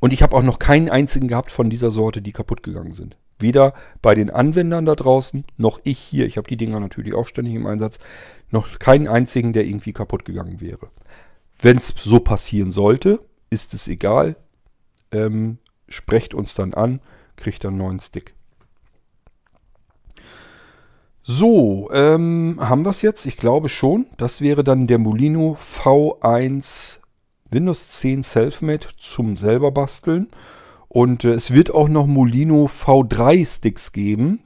und 0.00 0.12
ich 0.12 0.22
habe 0.22 0.36
auch 0.36 0.42
noch 0.42 0.58
keinen 0.58 0.90
einzigen 0.90 1.28
gehabt 1.28 1.50
von 1.50 1.70
dieser 1.70 1.90
Sorte, 1.90 2.20
die 2.20 2.32
kaputt 2.32 2.62
gegangen 2.62 2.92
sind. 2.92 3.16
Weder 3.38 3.72
bei 4.02 4.14
den 4.14 4.30
Anwendern 4.30 4.84
da 4.84 4.96
draußen, 4.96 5.44
noch 5.56 5.80
ich 5.84 5.98
hier. 5.98 6.26
Ich 6.26 6.36
habe 6.36 6.48
die 6.48 6.56
Dinger 6.56 6.80
natürlich 6.80 7.14
auch 7.14 7.26
ständig 7.26 7.54
im 7.54 7.66
Einsatz. 7.66 7.98
Noch 8.50 8.78
keinen 8.78 9.08
einzigen, 9.08 9.52
der 9.52 9.64
irgendwie 9.64 9.92
kaputt 9.92 10.24
gegangen 10.24 10.60
wäre. 10.60 10.90
Wenn 11.60 11.78
es 11.78 11.94
so 11.96 12.20
passieren 12.20 12.72
sollte, 12.72 13.20
ist 13.48 13.74
es 13.74 13.88
egal 13.88 14.36
ähm, 15.12 15.58
sprecht 15.88 16.34
uns 16.34 16.54
dann 16.54 16.74
an, 16.74 17.00
kriegt 17.36 17.64
dann 17.64 17.74
einen 17.74 17.78
neuen 17.78 18.00
Stick. 18.00 18.34
So, 21.22 21.90
ähm, 21.92 22.56
haben 22.58 22.86
wir 22.86 22.90
es 22.90 23.02
jetzt? 23.02 23.26
Ich 23.26 23.36
glaube 23.36 23.68
schon. 23.68 24.06
Das 24.16 24.40
wäre 24.40 24.64
dann 24.64 24.86
der 24.86 24.96
Molino 24.96 25.58
V1 25.60 27.00
Windows 27.50 27.88
10 27.88 28.22
Selfmade 28.22 28.86
zum 28.96 29.36
selber 29.36 29.70
basteln. 29.70 30.28
Und 30.88 31.24
äh, 31.24 31.34
es 31.34 31.52
wird 31.52 31.70
auch 31.70 31.88
noch 31.88 32.06
Molino 32.06 32.64
V3 32.66 33.46
Sticks 33.46 33.92
geben. 33.92 34.40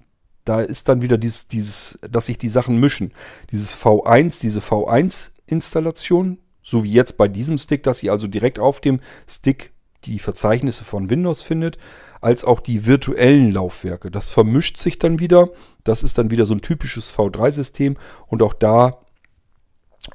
Da 0.45 0.61
ist 0.61 0.89
dann 0.89 1.03
wieder 1.03 1.19
dieses, 1.19 1.47
dieses, 1.47 2.01
dass 2.11 2.27
sich 2.27 2.37
die 2.37 2.49
Sachen 2.49 2.81
mischen. 2.81 3.13
Dieses 3.53 3.73
V1, 3.77 4.41
diese 4.41 4.59
V1 4.59 5.31
Installation, 5.47 6.39
so 6.65 6.83
wie 6.83 6.93
jetzt 6.93 7.17
bei 7.17 7.29
diesem 7.29 7.59
Stick, 7.59 7.85
dass 7.85 7.99
sie 7.99 8.11
also 8.11 8.27
direkt 8.27 8.59
auf 8.59 8.81
dem 8.81 8.99
Stick 9.29 9.73
die 10.05 10.19
Verzeichnisse 10.19 10.85
von 10.85 11.11
Windows 11.11 11.43
findet, 11.43 11.79
als 12.21 12.45
auch 12.45 12.61
die 12.61 12.87
virtuellen 12.87 13.53
Laufwerke. 13.53 14.11
Das 14.11 14.29
vermischt 14.29 14.81
sich 14.81 14.99
dann 14.99 15.19
wieder. 15.19 15.51
Das 15.85 16.03
ist 16.03 16.19
dann 16.19 16.31
wieder 16.31 16.47
so 16.47 16.55
ein 16.55 16.63
typisches 16.63 17.13
V3-System 17.13 17.97
und 18.27 18.43
auch 18.43 18.55
da 18.55 18.99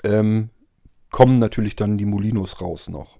ähm, 0.04 0.50
kommen 1.12 1.40
natürlich 1.40 1.76
dann 1.76 1.98
die 1.98 2.06
Molinos 2.06 2.62
raus 2.62 2.90
noch. 2.90 3.18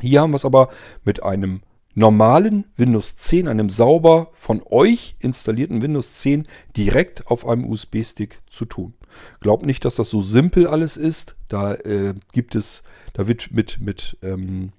Hier 0.00 0.20
haben 0.20 0.32
wir 0.32 0.36
es 0.36 0.44
aber 0.44 0.68
mit 1.04 1.22
einem 1.22 1.62
normalen 1.94 2.66
Windows 2.76 3.16
10, 3.16 3.48
einem 3.48 3.70
sauber 3.70 4.30
von 4.34 4.62
euch 4.66 5.16
installierten 5.18 5.80
Windows 5.80 6.14
10 6.14 6.46
direkt 6.76 7.26
auf 7.28 7.48
einem 7.48 7.64
USB-Stick 7.64 8.40
zu 8.48 8.66
tun. 8.66 8.94
Glaubt 9.40 9.64
nicht, 9.64 9.84
dass 9.84 9.96
das 9.96 10.10
so 10.10 10.20
simpel 10.20 10.66
alles 10.66 10.98
ist. 10.98 11.36
Da 11.48 11.74
äh, 11.74 12.14
gibt 12.32 12.54
es, 12.54 12.82
da 13.14 13.26
wird 13.26 13.50
mit, 13.50 13.80
mit 13.80 14.18
ähm, 14.22 14.72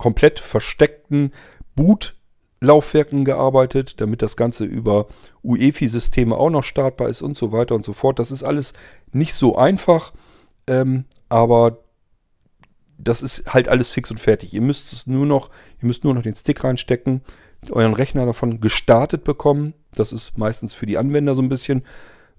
komplett 0.00 0.40
versteckten 0.40 1.30
Boot-Laufwerken 1.76 3.26
gearbeitet, 3.26 4.00
damit 4.00 4.22
das 4.22 4.34
Ganze 4.34 4.64
über 4.64 5.08
UEFI-Systeme 5.44 6.34
auch 6.34 6.48
noch 6.48 6.64
startbar 6.64 7.10
ist 7.10 7.20
und 7.20 7.36
so 7.36 7.52
weiter 7.52 7.74
und 7.74 7.84
so 7.84 7.92
fort. 7.92 8.18
Das 8.18 8.30
ist 8.30 8.42
alles 8.42 8.72
nicht 9.12 9.34
so 9.34 9.56
einfach, 9.56 10.12
ähm, 10.66 11.04
aber 11.28 11.84
das 12.96 13.20
ist 13.20 13.52
halt 13.52 13.68
alles 13.68 13.92
fix 13.92 14.10
und 14.10 14.20
fertig. 14.20 14.54
Ihr 14.54 14.62
müsst 14.62 14.90
es 14.94 15.06
nur 15.06 15.26
noch, 15.26 15.50
ihr 15.82 15.86
müsst 15.86 16.02
nur 16.02 16.14
noch 16.14 16.22
den 16.22 16.34
Stick 16.34 16.64
reinstecken, 16.64 17.20
euren 17.68 17.92
Rechner 17.92 18.24
davon 18.24 18.60
gestartet 18.60 19.22
bekommen. 19.22 19.74
Das 19.92 20.14
ist 20.14 20.38
meistens 20.38 20.72
für 20.72 20.86
die 20.86 20.96
Anwender 20.96 21.34
so 21.34 21.42
ein 21.42 21.50
bisschen 21.50 21.82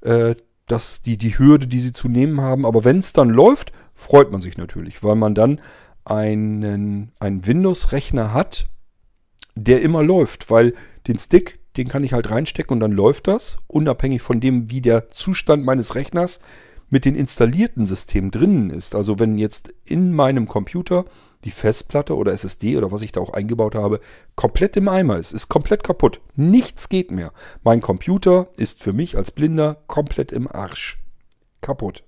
äh, 0.02 0.34
das, 0.65 1.04
die, 1.04 1.17
die 1.17 1.38
Hürde, 1.38 1.67
die 1.67 1.80
sie 1.80 1.93
zu 1.93 2.10
nehmen 2.10 2.41
haben. 2.41 2.65
Aber 2.65 2.84
wenn 2.84 2.97
es 2.97 3.13
dann 3.13 3.30
läuft, 3.30 3.71
freut 3.93 4.32
man 4.32 4.41
sich 4.41 4.58
natürlich, 4.58 5.04
weil 5.04 5.15
man 5.15 5.36
dann 5.36 5.62
einen, 6.06 7.12
einen 7.20 7.46
Windows-Rechner 7.46 8.34
hat, 8.34 8.68
der 9.56 9.82
immer 9.82 10.04
läuft, 10.04 10.50
weil 10.50 10.74
den 11.08 11.20
Stick, 11.20 11.60
den 11.78 11.88
kann 11.88 12.04
ich 12.04 12.14
halt 12.14 12.30
reinstecken 12.30 12.74
und 12.74 12.80
dann 12.80 12.92
läuft 12.92 13.28
das, 13.28 13.58
unabhängig 13.68 14.22
von 14.22 14.40
dem, 14.40 14.70
wie 14.72 14.82
der 14.82 15.10
Zustand 15.10 15.66
meines 15.66 15.96
Rechners 15.96 16.40
mit 16.90 17.06
den 17.06 17.16
installierten 17.16 17.86
Systemen 17.86 18.32
drinnen 18.32 18.70
ist. 18.70 18.96
Also 18.96 19.18
wenn 19.18 19.38
jetzt 19.38 19.74
in 19.86 20.14
meinem 20.14 20.48
Computer 20.48 21.06
die 21.44 21.52
Festplatte 21.52 22.16
oder 22.16 22.34
SSD 22.34 22.78
oder 22.78 22.92
was 22.92 23.02
ich 23.02 23.12
da 23.12 23.22
auch 23.22 23.32
eingebaut 23.34 23.76
habe, 23.76 24.00
komplett 24.36 24.78
im 24.78 24.88
Eimer 24.88 25.18
ist, 25.18 25.32
ist 25.32 25.48
komplett 25.48 25.84
kaputt. 25.84 26.22
Nichts 26.36 26.90
geht 26.90 27.10
mehr. 27.10 27.32
Mein 27.64 27.82
Computer 27.82 28.50
ist 28.58 28.84
für 28.84 28.94
mich 28.94 29.18
als 29.18 29.32
Blinder 29.32 29.82
komplett 29.88 30.32
im 30.32 30.48
Arsch. 30.48 31.00
Kaputt. 31.62 32.04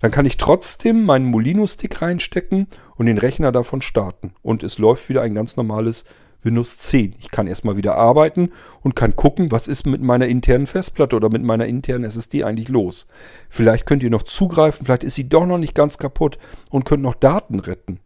Dann 0.00 0.10
kann 0.10 0.26
ich 0.26 0.36
trotzdem 0.36 1.04
meinen 1.04 1.26
Molino-Stick 1.26 2.02
reinstecken 2.02 2.66
und 2.96 3.06
den 3.06 3.18
Rechner 3.18 3.52
davon 3.52 3.82
starten. 3.82 4.34
Und 4.42 4.62
es 4.62 4.78
läuft 4.78 5.08
wieder 5.08 5.22
ein 5.22 5.34
ganz 5.34 5.56
normales 5.56 6.04
Windows 6.42 6.78
10. 6.78 7.16
Ich 7.18 7.30
kann 7.30 7.46
erstmal 7.46 7.76
wieder 7.76 7.96
arbeiten 7.96 8.50
und 8.80 8.96
kann 8.96 9.16
gucken, 9.16 9.50
was 9.50 9.68
ist 9.68 9.86
mit 9.86 10.00
meiner 10.00 10.28
internen 10.28 10.66
Festplatte 10.66 11.16
oder 11.16 11.28
mit 11.28 11.42
meiner 11.42 11.66
internen 11.66 12.04
SSD 12.04 12.44
eigentlich 12.44 12.68
los. 12.68 13.06
Vielleicht 13.50 13.84
könnt 13.84 14.02
ihr 14.02 14.10
noch 14.10 14.22
zugreifen, 14.22 14.86
vielleicht 14.86 15.04
ist 15.04 15.16
sie 15.16 15.28
doch 15.28 15.46
noch 15.46 15.58
nicht 15.58 15.74
ganz 15.74 15.98
kaputt 15.98 16.38
und 16.70 16.84
könnt 16.84 17.02
noch 17.02 17.14
Daten 17.14 17.60
retten. 17.60 18.00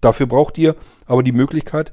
Dafür 0.00 0.26
braucht 0.26 0.58
ihr 0.58 0.74
aber 1.06 1.22
die 1.22 1.32
Möglichkeit, 1.32 1.92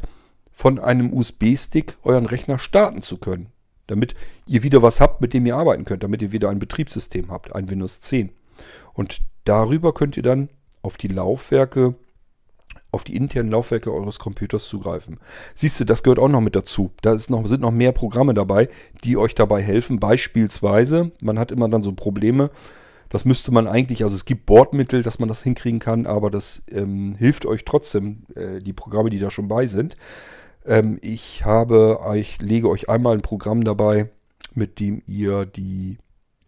von 0.51 0.79
einem 0.79 1.13
USB-Stick 1.13 1.97
euren 2.03 2.25
Rechner 2.25 2.59
starten 2.59 3.01
zu 3.01 3.17
können. 3.17 3.47
Damit 3.87 4.13
ihr 4.45 4.61
wieder 4.61 4.81
was 4.81 4.99
habt, 4.99 5.21
mit 5.21 5.33
dem 5.33 5.45
ihr 5.45 5.55
arbeiten 5.55 5.85
könnt, 5.85 6.03
damit 6.03 6.21
ihr 6.21 6.31
wieder 6.31 6.49
ein 6.49 6.59
Betriebssystem 6.59 7.31
habt, 7.31 7.55
ein 7.55 7.69
Windows 7.69 8.01
10. 8.01 8.31
Und 8.99 9.21
darüber 9.45 9.93
könnt 9.93 10.17
ihr 10.17 10.23
dann 10.23 10.49
auf 10.81 10.97
die 10.97 11.07
Laufwerke 11.07 11.95
auf 12.91 13.05
die 13.05 13.15
internen 13.15 13.49
Laufwerke 13.49 13.93
eures 13.93 14.19
Computers 14.19 14.67
zugreifen. 14.67 15.19
Siehst 15.55 15.79
du, 15.79 15.85
das 15.85 16.03
gehört 16.03 16.19
auch 16.19 16.27
noch 16.27 16.41
mit 16.41 16.55
dazu. 16.55 16.91
Da 17.01 17.15
noch, 17.29 17.47
sind 17.47 17.61
noch 17.61 17.71
mehr 17.71 17.93
Programme 17.93 18.33
dabei, 18.33 18.67
die 19.05 19.15
euch 19.15 19.35
dabei 19.35 19.61
helfen. 19.61 20.01
Beispielsweise, 20.01 21.11
man 21.21 21.39
hat 21.39 21.51
immer 21.51 21.69
dann 21.69 21.81
so 21.81 21.93
Probleme, 21.93 22.49
das 23.07 23.23
müsste 23.23 23.53
man 23.53 23.67
eigentlich, 23.67 24.03
also 24.03 24.15
es 24.15 24.25
gibt 24.25 24.45
Bordmittel, 24.45 25.01
dass 25.01 25.17
man 25.17 25.29
das 25.29 25.43
hinkriegen 25.43 25.79
kann, 25.79 26.05
aber 26.05 26.29
das 26.29 26.63
ähm, 26.69 27.15
hilft 27.15 27.45
euch 27.45 27.63
trotzdem, 27.63 28.23
äh, 28.35 28.59
die 28.59 28.73
Programme, 28.73 29.11
die 29.11 29.19
da 29.19 29.29
schon 29.29 29.47
bei 29.47 29.67
sind. 29.67 29.95
Ähm, 30.65 30.97
ich 31.01 31.45
habe, 31.45 31.99
ich 32.15 32.41
lege 32.41 32.67
euch 32.67 32.89
einmal 32.89 33.13
ein 33.13 33.21
Programm 33.21 33.63
dabei, 33.63 34.09
mit 34.55 34.81
dem 34.81 35.03
ihr 35.07 35.45
die 35.45 35.99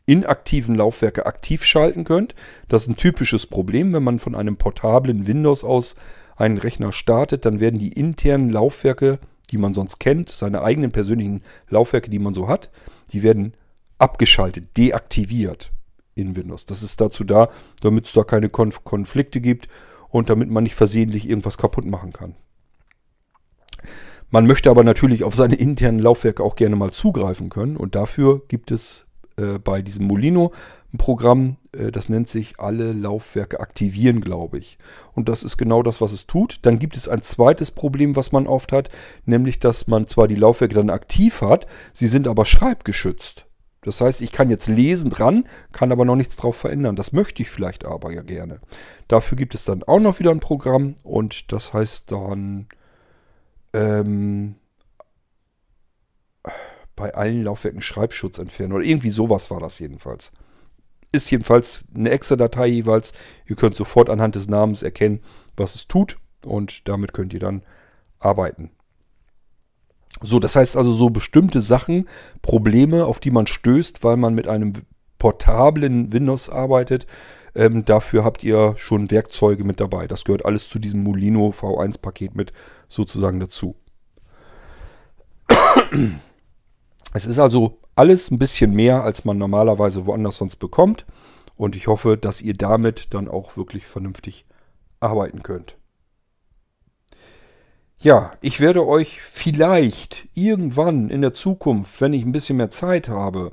inaktiven 0.05 0.75
Laufwerke 0.75 1.25
aktiv 1.25 1.63
schalten 1.63 2.03
könnt. 2.03 2.35
Das 2.67 2.83
ist 2.83 2.89
ein 2.89 2.95
typisches 2.95 3.47
Problem, 3.47 3.93
wenn 3.93 4.03
man 4.03 4.19
von 4.19 4.35
einem 4.35 4.57
portablen 4.57 5.27
Windows 5.27 5.63
aus 5.63 5.95
einen 6.35 6.57
Rechner 6.57 6.91
startet, 6.91 7.45
dann 7.45 7.59
werden 7.59 7.79
die 7.79 7.93
internen 7.93 8.49
Laufwerke, 8.49 9.19
die 9.51 9.57
man 9.57 9.73
sonst 9.73 9.99
kennt, 9.99 10.29
seine 10.29 10.63
eigenen 10.63 10.91
persönlichen 10.91 11.41
Laufwerke, 11.69 12.09
die 12.09 12.19
man 12.19 12.33
so 12.33 12.47
hat, 12.47 12.69
die 13.13 13.21
werden 13.23 13.53
abgeschaltet, 13.97 14.75
deaktiviert 14.77 15.71
in 16.15 16.35
Windows. 16.35 16.65
Das 16.65 16.83
ist 16.83 16.99
dazu 16.99 17.23
da, 17.23 17.49
damit 17.81 18.07
es 18.07 18.13
da 18.13 18.23
keine 18.23 18.49
Konf 18.49 18.83
Konflikte 18.83 19.41
gibt 19.41 19.67
und 20.09 20.29
damit 20.29 20.49
man 20.49 20.63
nicht 20.63 20.75
versehentlich 20.75 21.29
irgendwas 21.29 21.57
kaputt 21.57 21.85
machen 21.85 22.11
kann. 22.11 22.35
Man 24.29 24.47
möchte 24.47 24.69
aber 24.69 24.83
natürlich 24.83 25.23
auf 25.23 25.35
seine 25.35 25.55
internen 25.55 25.99
Laufwerke 25.99 26.43
auch 26.43 26.55
gerne 26.55 26.75
mal 26.75 26.91
zugreifen 26.91 27.49
können 27.49 27.77
und 27.77 27.95
dafür 27.95 28.41
gibt 28.47 28.71
es 28.71 29.05
äh, 29.41 29.59
bei 29.59 29.81
diesem 29.81 30.07
Molino 30.07 30.51
ein 30.93 30.97
Programm, 30.97 31.57
äh, 31.75 31.91
das 31.91 32.09
nennt 32.09 32.29
sich 32.29 32.59
alle 32.59 32.91
Laufwerke 32.93 33.59
aktivieren, 33.59 34.21
glaube 34.21 34.57
ich. 34.57 34.77
Und 35.13 35.29
das 35.29 35.43
ist 35.43 35.57
genau 35.57 35.83
das, 35.83 36.01
was 36.01 36.11
es 36.11 36.27
tut. 36.27 36.59
Dann 36.63 36.79
gibt 36.79 36.95
es 36.95 37.07
ein 37.07 37.21
zweites 37.21 37.71
Problem, 37.71 38.15
was 38.15 38.31
man 38.31 38.47
oft 38.47 38.71
hat, 38.71 38.89
nämlich 39.25 39.59
dass 39.59 39.87
man 39.87 40.07
zwar 40.07 40.27
die 40.27 40.35
Laufwerke 40.35 40.75
dann 40.75 40.89
aktiv 40.89 41.41
hat, 41.41 41.67
sie 41.93 42.07
sind 42.07 42.27
aber 42.27 42.45
schreibgeschützt. 42.45 43.45
Das 43.83 43.99
heißt, 43.99 44.21
ich 44.21 44.31
kann 44.31 44.51
jetzt 44.51 44.67
lesen 44.67 45.09
dran, 45.09 45.45
kann 45.71 45.91
aber 45.91 46.05
noch 46.05 46.15
nichts 46.15 46.35
drauf 46.35 46.55
verändern. 46.55 46.95
Das 46.95 47.13
möchte 47.13 47.41
ich 47.41 47.49
vielleicht 47.49 47.83
aber 47.83 48.13
ja 48.13 48.21
gerne. 48.21 48.59
Dafür 49.07 49.35
gibt 49.35 49.55
es 49.55 49.65
dann 49.65 49.81
auch 49.83 49.99
noch 49.99 50.19
wieder 50.19 50.29
ein 50.29 50.39
Programm 50.39 50.95
und 51.03 51.51
das 51.51 51.73
heißt 51.73 52.11
dann 52.11 52.67
ähm, 53.73 54.55
bei 56.95 57.13
allen 57.13 57.43
Laufwerken 57.43 57.81
Schreibschutz 57.81 58.37
entfernen 58.37 58.73
oder 58.73 58.83
irgendwie 58.83 59.09
sowas 59.09 59.49
war 59.51 59.59
das 59.59 59.79
jedenfalls. 59.79 60.31
Ist 61.11 61.29
jedenfalls 61.29 61.85
eine 61.93 62.09
extra 62.09 62.35
Datei 62.35 62.67
jeweils. 62.67 63.13
Ihr 63.45 63.55
könnt 63.55 63.75
sofort 63.75 64.09
anhand 64.09 64.35
des 64.35 64.47
Namens 64.47 64.83
erkennen, 64.83 65.19
was 65.57 65.75
es 65.75 65.87
tut 65.87 66.17
und 66.45 66.87
damit 66.87 67.13
könnt 67.13 67.33
ihr 67.33 67.39
dann 67.39 67.63
arbeiten. 68.19 68.71
So, 70.21 70.39
das 70.39 70.55
heißt 70.55 70.77
also 70.77 70.91
so 70.91 71.09
bestimmte 71.09 71.61
Sachen, 71.61 72.07
Probleme, 72.41 73.05
auf 73.05 73.19
die 73.19 73.31
man 73.31 73.47
stößt, 73.47 74.03
weil 74.03 74.17
man 74.17 74.35
mit 74.35 74.47
einem 74.47 74.73
portablen 75.17 76.13
Windows 76.13 76.49
arbeitet, 76.49 77.07
ähm, 77.55 77.85
dafür 77.85 78.23
habt 78.23 78.43
ihr 78.43 78.73
schon 78.77 79.11
Werkzeuge 79.11 79.63
mit 79.63 79.79
dabei. 79.79 80.07
Das 80.07 80.23
gehört 80.23 80.45
alles 80.45 80.69
zu 80.69 80.79
diesem 80.79 81.03
Molino 81.03 81.49
V1-Paket 81.49 82.35
mit 82.35 82.51
sozusagen 82.87 83.39
dazu. 83.39 83.75
Es 87.13 87.25
ist 87.25 87.39
also 87.39 87.79
alles 87.95 88.31
ein 88.31 88.39
bisschen 88.39 88.73
mehr, 88.73 89.03
als 89.03 89.25
man 89.25 89.37
normalerweise 89.37 90.05
woanders 90.05 90.37
sonst 90.37 90.57
bekommt. 90.57 91.05
Und 91.55 91.75
ich 91.75 91.87
hoffe, 91.87 92.17
dass 92.17 92.41
ihr 92.41 92.53
damit 92.53 93.13
dann 93.13 93.27
auch 93.27 93.57
wirklich 93.57 93.85
vernünftig 93.85 94.45
arbeiten 94.99 95.43
könnt. 95.43 95.77
Ja, 97.99 98.33
ich 98.41 98.59
werde 98.59 98.87
euch 98.87 99.21
vielleicht 99.21 100.27
irgendwann 100.33 101.09
in 101.09 101.21
der 101.21 101.33
Zukunft, 101.33 102.01
wenn 102.01 102.13
ich 102.13 102.25
ein 102.25 102.31
bisschen 102.31 102.57
mehr 102.57 102.71
Zeit 102.71 103.09
habe, 103.09 103.51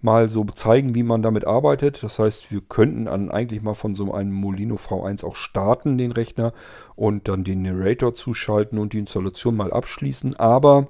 mal 0.00 0.28
so 0.28 0.44
zeigen, 0.44 0.96
wie 0.96 1.04
man 1.04 1.22
damit 1.22 1.44
arbeitet. 1.44 2.02
Das 2.02 2.18
heißt, 2.18 2.50
wir 2.50 2.62
könnten 2.62 3.04
dann 3.04 3.30
eigentlich 3.30 3.62
mal 3.62 3.74
von 3.74 3.94
so 3.94 4.12
einem 4.12 4.32
Molino 4.32 4.74
V1 4.74 5.24
auch 5.24 5.36
starten, 5.36 5.98
den 5.98 6.10
Rechner, 6.10 6.52
und 6.96 7.28
dann 7.28 7.44
den 7.44 7.62
Narrator 7.62 8.14
zuschalten 8.14 8.78
und 8.78 8.92
die 8.92 8.98
Installation 8.98 9.56
mal 9.56 9.72
abschließen. 9.72 10.34
Aber 10.34 10.88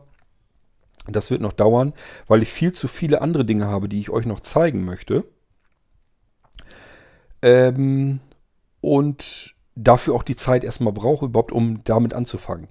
das 1.14 1.31
wird 1.31 1.40
noch 1.40 1.53
dauern, 1.53 1.92
weil 2.27 2.42
ich 2.42 2.49
viel 2.49 2.73
zu 2.73 2.88
viele 2.88 3.23
andere 3.23 3.45
Dinge 3.45 3.66
habe, 3.66 3.88
die 3.88 4.01
ich 4.01 4.11
euch 4.11 4.27
noch 4.27 4.40
zeigen 4.40 4.85
möchte. 4.85 5.25
Ähm, 7.42 8.21
und 8.81 9.55
dafür 9.75 10.14
auch 10.14 10.23
die 10.23 10.37
Zeit 10.37 10.64
erstmal 10.64 10.92
brauche, 10.92 11.27
überhaupt 11.27 11.53
um 11.53 11.85
damit 11.85 12.14
anzufangen. 12.14 12.69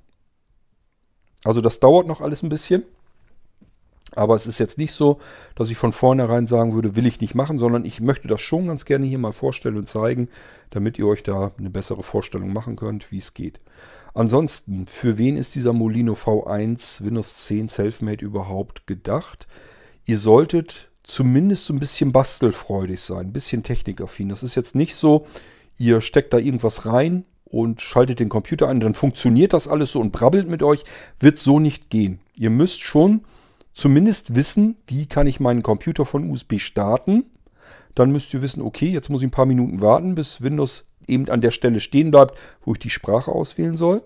Also 1.43 1.61
das 1.61 1.79
dauert 1.79 2.07
noch 2.07 2.21
alles 2.21 2.43
ein 2.43 2.49
bisschen. 2.49 2.83
Aber 4.15 4.35
es 4.35 4.47
ist 4.47 4.59
jetzt 4.59 4.77
nicht 4.77 4.93
so, 4.93 5.19
dass 5.55 5.69
ich 5.69 5.77
von 5.77 5.91
vornherein 5.91 6.47
sagen 6.47 6.73
würde, 6.73 6.95
will 6.95 7.05
ich 7.05 7.19
nicht 7.19 7.35
machen, 7.35 7.59
sondern 7.59 7.85
ich 7.85 7.99
möchte 7.99 8.27
das 8.27 8.39
schon 8.39 8.67
ganz 8.67 8.85
gerne 8.85 9.05
hier 9.05 9.17
mal 9.17 9.33
vorstellen 9.33 9.77
und 9.77 9.89
zeigen, 9.89 10.29
damit 10.69 10.97
ihr 10.97 11.07
euch 11.07 11.23
da 11.23 11.51
eine 11.57 11.69
bessere 11.69 12.01
Vorstellung 12.01 12.53
machen 12.53 12.75
könnt, 12.75 13.11
wie 13.11 13.17
es 13.17 13.33
geht. 13.33 13.59
Ansonsten, 14.15 14.87
für 14.87 15.17
wen 15.17 15.35
ist 15.35 15.55
dieser 15.55 15.73
Molino 15.73 16.13
V1 16.13 17.03
Windows 17.03 17.35
10 17.47 17.67
Selfmade 17.67 18.23
überhaupt 18.23 18.87
gedacht? 18.87 19.45
Ihr 20.05 20.19
solltet 20.19 20.89
zumindest 21.03 21.65
so 21.65 21.73
ein 21.73 21.81
bisschen 21.81 22.13
bastelfreudig 22.13 23.01
sein, 23.01 23.27
ein 23.27 23.33
bisschen 23.33 23.61
technikaffin. 23.61 24.29
Das 24.29 24.41
ist 24.41 24.55
jetzt 24.55 24.73
nicht 24.73 24.95
so, 24.95 25.27
ihr 25.77 25.99
steckt 25.99 26.33
da 26.33 26.37
irgendwas 26.37 26.85
rein 26.85 27.25
und 27.43 27.81
schaltet 27.81 28.21
den 28.21 28.29
Computer 28.29 28.69
ein, 28.69 28.79
dann 28.79 28.93
funktioniert 28.93 29.51
das 29.51 29.67
alles 29.67 29.91
so 29.91 29.99
und 29.99 30.13
brabbelt 30.13 30.47
mit 30.47 30.63
euch. 30.63 30.85
Wird 31.19 31.37
so 31.37 31.59
nicht 31.59 31.89
gehen. 31.89 32.19
Ihr 32.37 32.51
müsst 32.51 32.83
schon 32.83 33.25
zumindest 33.73 34.33
wissen, 34.33 34.77
wie 34.87 35.07
kann 35.07 35.27
ich 35.27 35.41
meinen 35.41 35.61
Computer 35.61 36.05
von 36.05 36.29
USB 36.29 36.57
starten. 36.57 37.25
Dann 37.95 38.11
müsst 38.13 38.33
ihr 38.33 38.41
wissen, 38.41 38.61
okay, 38.61 38.87
jetzt 38.87 39.09
muss 39.09 39.21
ich 39.21 39.27
ein 39.27 39.31
paar 39.31 39.45
Minuten 39.45 39.81
warten, 39.81 40.15
bis 40.15 40.41
Windows 40.41 40.85
eben 41.07 41.29
an 41.29 41.41
der 41.41 41.51
Stelle 41.51 41.79
stehen 41.79 42.11
bleibt, 42.11 42.37
wo 42.63 42.73
ich 42.73 42.79
die 42.79 42.89
Sprache 42.89 43.31
auswählen 43.31 43.77
soll. 43.77 44.01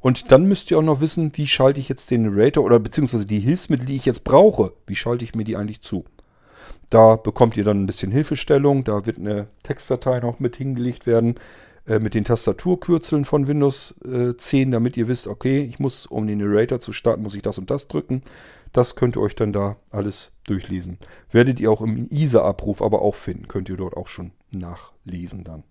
Und 0.00 0.32
dann 0.32 0.46
müsst 0.46 0.70
ihr 0.70 0.78
auch 0.78 0.82
noch 0.82 1.00
wissen, 1.00 1.30
wie 1.34 1.46
schalte 1.46 1.78
ich 1.78 1.88
jetzt 1.88 2.10
den 2.10 2.22
Narrator 2.22 2.64
oder 2.64 2.80
beziehungsweise 2.80 3.26
die 3.26 3.38
Hilfsmittel, 3.38 3.86
die 3.86 3.96
ich 3.96 4.04
jetzt 4.04 4.24
brauche, 4.24 4.72
wie 4.86 4.96
schalte 4.96 5.24
ich 5.24 5.34
mir 5.34 5.44
die 5.44 5.56
eigentlich 5.56 5.80
zu. 5.80 6.04
Da 6.90 7.16
bekommt 7.16 7.56
ihr 7.56 7.64
dann 7.64 7.82
ein 7.82 7.86
bisschen 7.86 8.10
Hilfestellung, 8.10 8.84
da 8.84 9.06
wird 9.06 9.18
eine 9.18 9.46
Textdatei 9.62 10.20
noch 10.20 10.40
mit 10.40 10.56
hingelegt 10.56 11.06
werden 11.06 11.36
äh, 11.86 11.98
mit 11.98 12.14
den 12.14 12.24
Tastaturkürzeln 12.24 13.24
von 13.24 13.48
Windows 13.48 13.94
äh, 14.04 14.36
10, 14.36 14.70
damit 14.70 14.96
ihr 14.96 15.08
wisst, 15.08 15.26
okay, 15.26 15.62
ich 15.62 15.80
muss, 15.80 16.06
um 16.06 16.26
den 16.26 16.38
Narrator 16.38 16.80
zu 16.80 16.92
starten, 16.92 17.22
muss 17.22 17.34
ich 17.34 17.42
das 17.42 17.58
und 17.58 17.70
das 17.70 17.88
drücken. 17.88 18.22
Das 18.72 18.94
könnt 18.94 19.16
ihr 19.16 19.20
euch 19.20 19.34
dann 19.34 19.52
da 19.52 19.76
alles 19.90 20.30
durchlesen. 20.44 20.98
Werdet 21.30 21.60
ihr 21.60 21.70
auch 21.70 21.80
im 21.80 22.08
ISA-Abruf 22.08 22.82
aber 22.82 23.02
auch 23.02 23.16
finden, 23.16 23.48
könnt 23.48 23.68
ihr 23.68 23.76
dort 23.76 23.96
auch 23.96 24.06
schon 24.06 24.32
nachlesen 24.50 25.44
dann. 25.44 25.64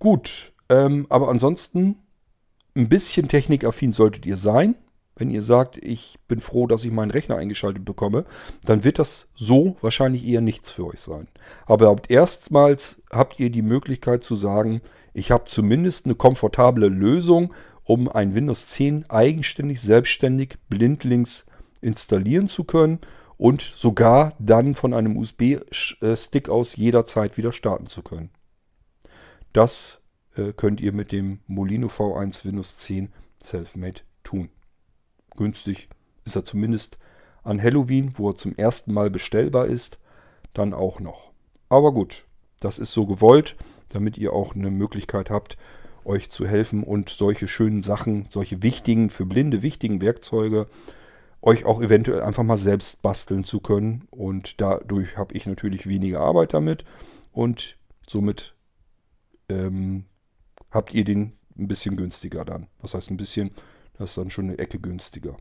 Gut, 0.00 0.54
ähm, 0.70 1.06
aber 1.10 1.28
ansonsten 1.28 1.96
ein 2.74 2.88
bisschen 2.88 3.28
technikaffin 3.28 3.92
solltet 3.92 4.24
ihr 4.24 4.38
sein. 4.38 4.74
Wenn 5.14 5.28
ihr 5.28 5.42
sagt, 5.42 5.76
ich 5.76 6.18
bin 6.26 6.40
froh, 6.40 6.66
dass 6.66 6.84
ich 6.84 6.90
meinen 6.90 7.10
Rechner 7.10 7.36
eingeschaltet 7.36 7.84
bekomme, 7.84 8.24
dann 8.64 8.82
wird 8.82 8.98
das 8.98 9.28
so 9.34 9.76
wahrscheinlich 9.82 10.26
eher 10.26 10.40
nichts 10.40 10.70
für 10.70 10.86
euch 10.86 11.00
sein. 11.00 11.28
Aber 11.66 11.94
erstmals 12.08 13.02
habt 13.12 13.38
ihr 13.38 13.50
die 13.50 13.60
Möglichkeit 13.60 14.24
zu 14.24 14.36
sagen, 14.36 14.80
ich 15.12 15.30
habe 15.30 15.44
zumindest 15.44 16.06
eine 16.06 16.14
komfortable 16.14 16.88
Lösung, 16.88 17.52
um 17.84 18.08
ein 18.08 18.34
Windows 18.34 18.68
10 18.68 19.10
eigenständig, 19.10 19.82
selbstständig, 19.82 20.56
blindlings 20.70 21.44
installieren 21.82 22.48
zu 22.48 22.64
können 22.64 23.00
und 23.36 23.60
sogar 23.60 24.32
dann 24.38 24.72
von 24.72 24.94
einem 24.94 25.18
USB-Stick 25.18 26.48
aus 26.48 26.76
jederzeit 26.76 27.36
wieder 27.36 27.52
starten 27.52 27.86
zu 27.86 28.00
können. 28.00 28.30
Das 29.52 30.00
äh, 30.36 30.52
könnt 30.52 30.80
ihr 30.80 30.92
mit 30.92 31.12
dem 31.12 31.40
Molino 31.46 31.88
V1 31.88 32.44
Windows 32.44 32.76
10 32.76 33.12
Selfmade 33.42 34.02
tun. 34.22 34.50
Günstig 35.36 35.88
ist 36.24 36.36
er 36.36 36.44
zumindest 36.44 36.98
an 37.42 37.62
Halloween, 37.62 38.12
wo 38.16 38.30
er 38.30 38.36
zum 38.36 38.54
ersten 38.54 38.92
Mal 38.92 39.10
bestellbar 39.10 39.66
ist, 39.66 39.98
dann 40.52 40.74
auch 40.74 41.00
noch. 41.00 41.32
Aber 41.68 41.92
gut, 41.92 42.24
das 42.60 42.78
ist 42.78 42.92
so 42.92 43.06
gewollt, 43.06 43.56
damit 43.88 44.18
ihr 44.18 44.32
auch 44.32 44.54
eine 44.54 44.70
Möglichkeit 44.70 45.30
habt, 45.30 45.56
euch 46.04 46.30
zu 46.30 46.46
helfen 46.46 46.82
und 46.82 47.08
solche 47.08 47.48
schönen 47.48 47.82
Sachen, 47.82 48.26
solche 48.28 48.62
wichtigen, 48.62 49.10
für 49.10 49.26
Blinde 49.26 49.62
wichtigen 49.62 50.00
Werkzeuge, 50.00 50.66
euch 51.42 51.64
auch 51.64 51.80
eventuell 51.80 52.22
einfach 52.22 52.42
mal 52.42 52.56
selbst 52.56 53.02
basteln 53.02 53.44
zu 53.44 53.60
können. 53.60 54.06
Und 54.10 54.60
dadurch 54.60 55.16
habe 55.16 55.34
ich 55.34 55.46
natürlich 55.46 55.86
weniger 55.86 56.20
Arbeit 56.20 56.54
damit 56.54 56.84
und 57.32 57.76
somit 58.06 58.54
ähm, 59.50 60.04
habt 60.70 60.94
ihr 60.94 61.04
den 61.04 61.32
ein 61.58 61.68
bisschen 61.68 61.96
günstiger 61.96 62.44
dann. 62.44 62.68
Was 62.80 62.94
heißt 62.94 63.10
ein 63.10 63.16
bisschen? 63.16 63.50
Das 63.98 64.10
ist 64.10 64.18
dann 64.18 64.30
schon 64.30 64.46
eine 64.46 64.58
Ecke 64.58 64.78
günstiger. 64.78 65.36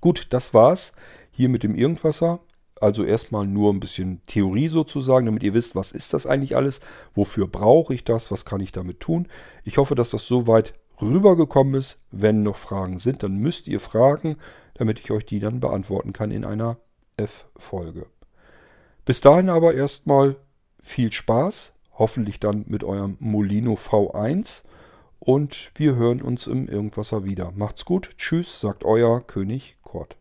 Gut, 0.00 0.26
das 0.30 0.54
war's 0.54 0.92
hier 1.30 1.48
mit 1.48 1.62
dem 1.62 1.74
Irgendwasser. 1.74 2.40
Also 2.80 3.04
erstmal 3.04 3.46
nur 3.46 3.72
ein 3.72 3.80
bisschen 3.80 4.22
Theorie 4.26 4.68
sozusagen, 4.68 5.26
damit 5.26 5.42
ihr 5.42 5.54
wisst, 5.54 5.74
was 5.74 5.92
ist 5.92 6.14
das 6.14 6.26
eigentlich 6.26 6.56
alles, 6.56 6.80
wofür 7.14 7.48
brauche 7.48 7.92
ich 7.92 8.04
das, 8.04 8.30
was 8.30 8.44
kann 8.44 8.60
ich 8.60 8.70
damit 8.70 9.00
tun. 9.00 9.26
Ich 9.64 9.78
hoffe, 9.78 9.94
dass 9.94 10.10
das 10.10 10.26
soweit 10.26 10.74
rübergekommen 11.00 11.74
ist. 11.74 12.00
Wenn 12.10 12.42
noch 12.42 12.56
Fragen 12.56 12.98
sind, 12.98 13.22
dann 13.22 13.36
müsst 13.36 13.66
ihr 13.66 13.80
fragen, 13.80 14.36
damit 14.74 15.00
ich 15.00 15.10
euch 15.10 15.26
die 15.26 15.40
dann 15.40 15.60
beantworten 15.60 16.12
kann 16.12 16.30
in 16.30 16.44
einer 16.44 16.78
F-Folge. 17.16 18.06
Bis 19.04 19.20
dahin 19.20 19.48
aber 19.48 19.74
erstmal 19.74 20.36
viel 20.82 21.12
Spaß, 21.12 21.74
hoffentlich 21.98 22.40
dann 22.40 22.64
mit 22.68 22.84
eurem 22.84 23.16
Molino 23.18 23.74
V1 23.74 24.62
und 25.18 25.72
wir 25.74 25.96
hören 25.96 26.22
uns 26.22 26.46
im 26.46 26.68
Irgendwasser 26.68 27.24
wieder. 27.24 27.52
Macht's 27.56 27.84
gut, 27.84 28.10
tschüss, 28.16 28.60
sagt 28.60 28.84
euer 28.84 29.20
König 29.26 29.76
Kurt. 29.82 30.16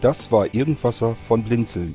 Das 0.00 0.32
war 0.32 0.52
Irgendwasser 0.52 1.14
von 1.14 1.44
Blinzeln. 1.44 1.94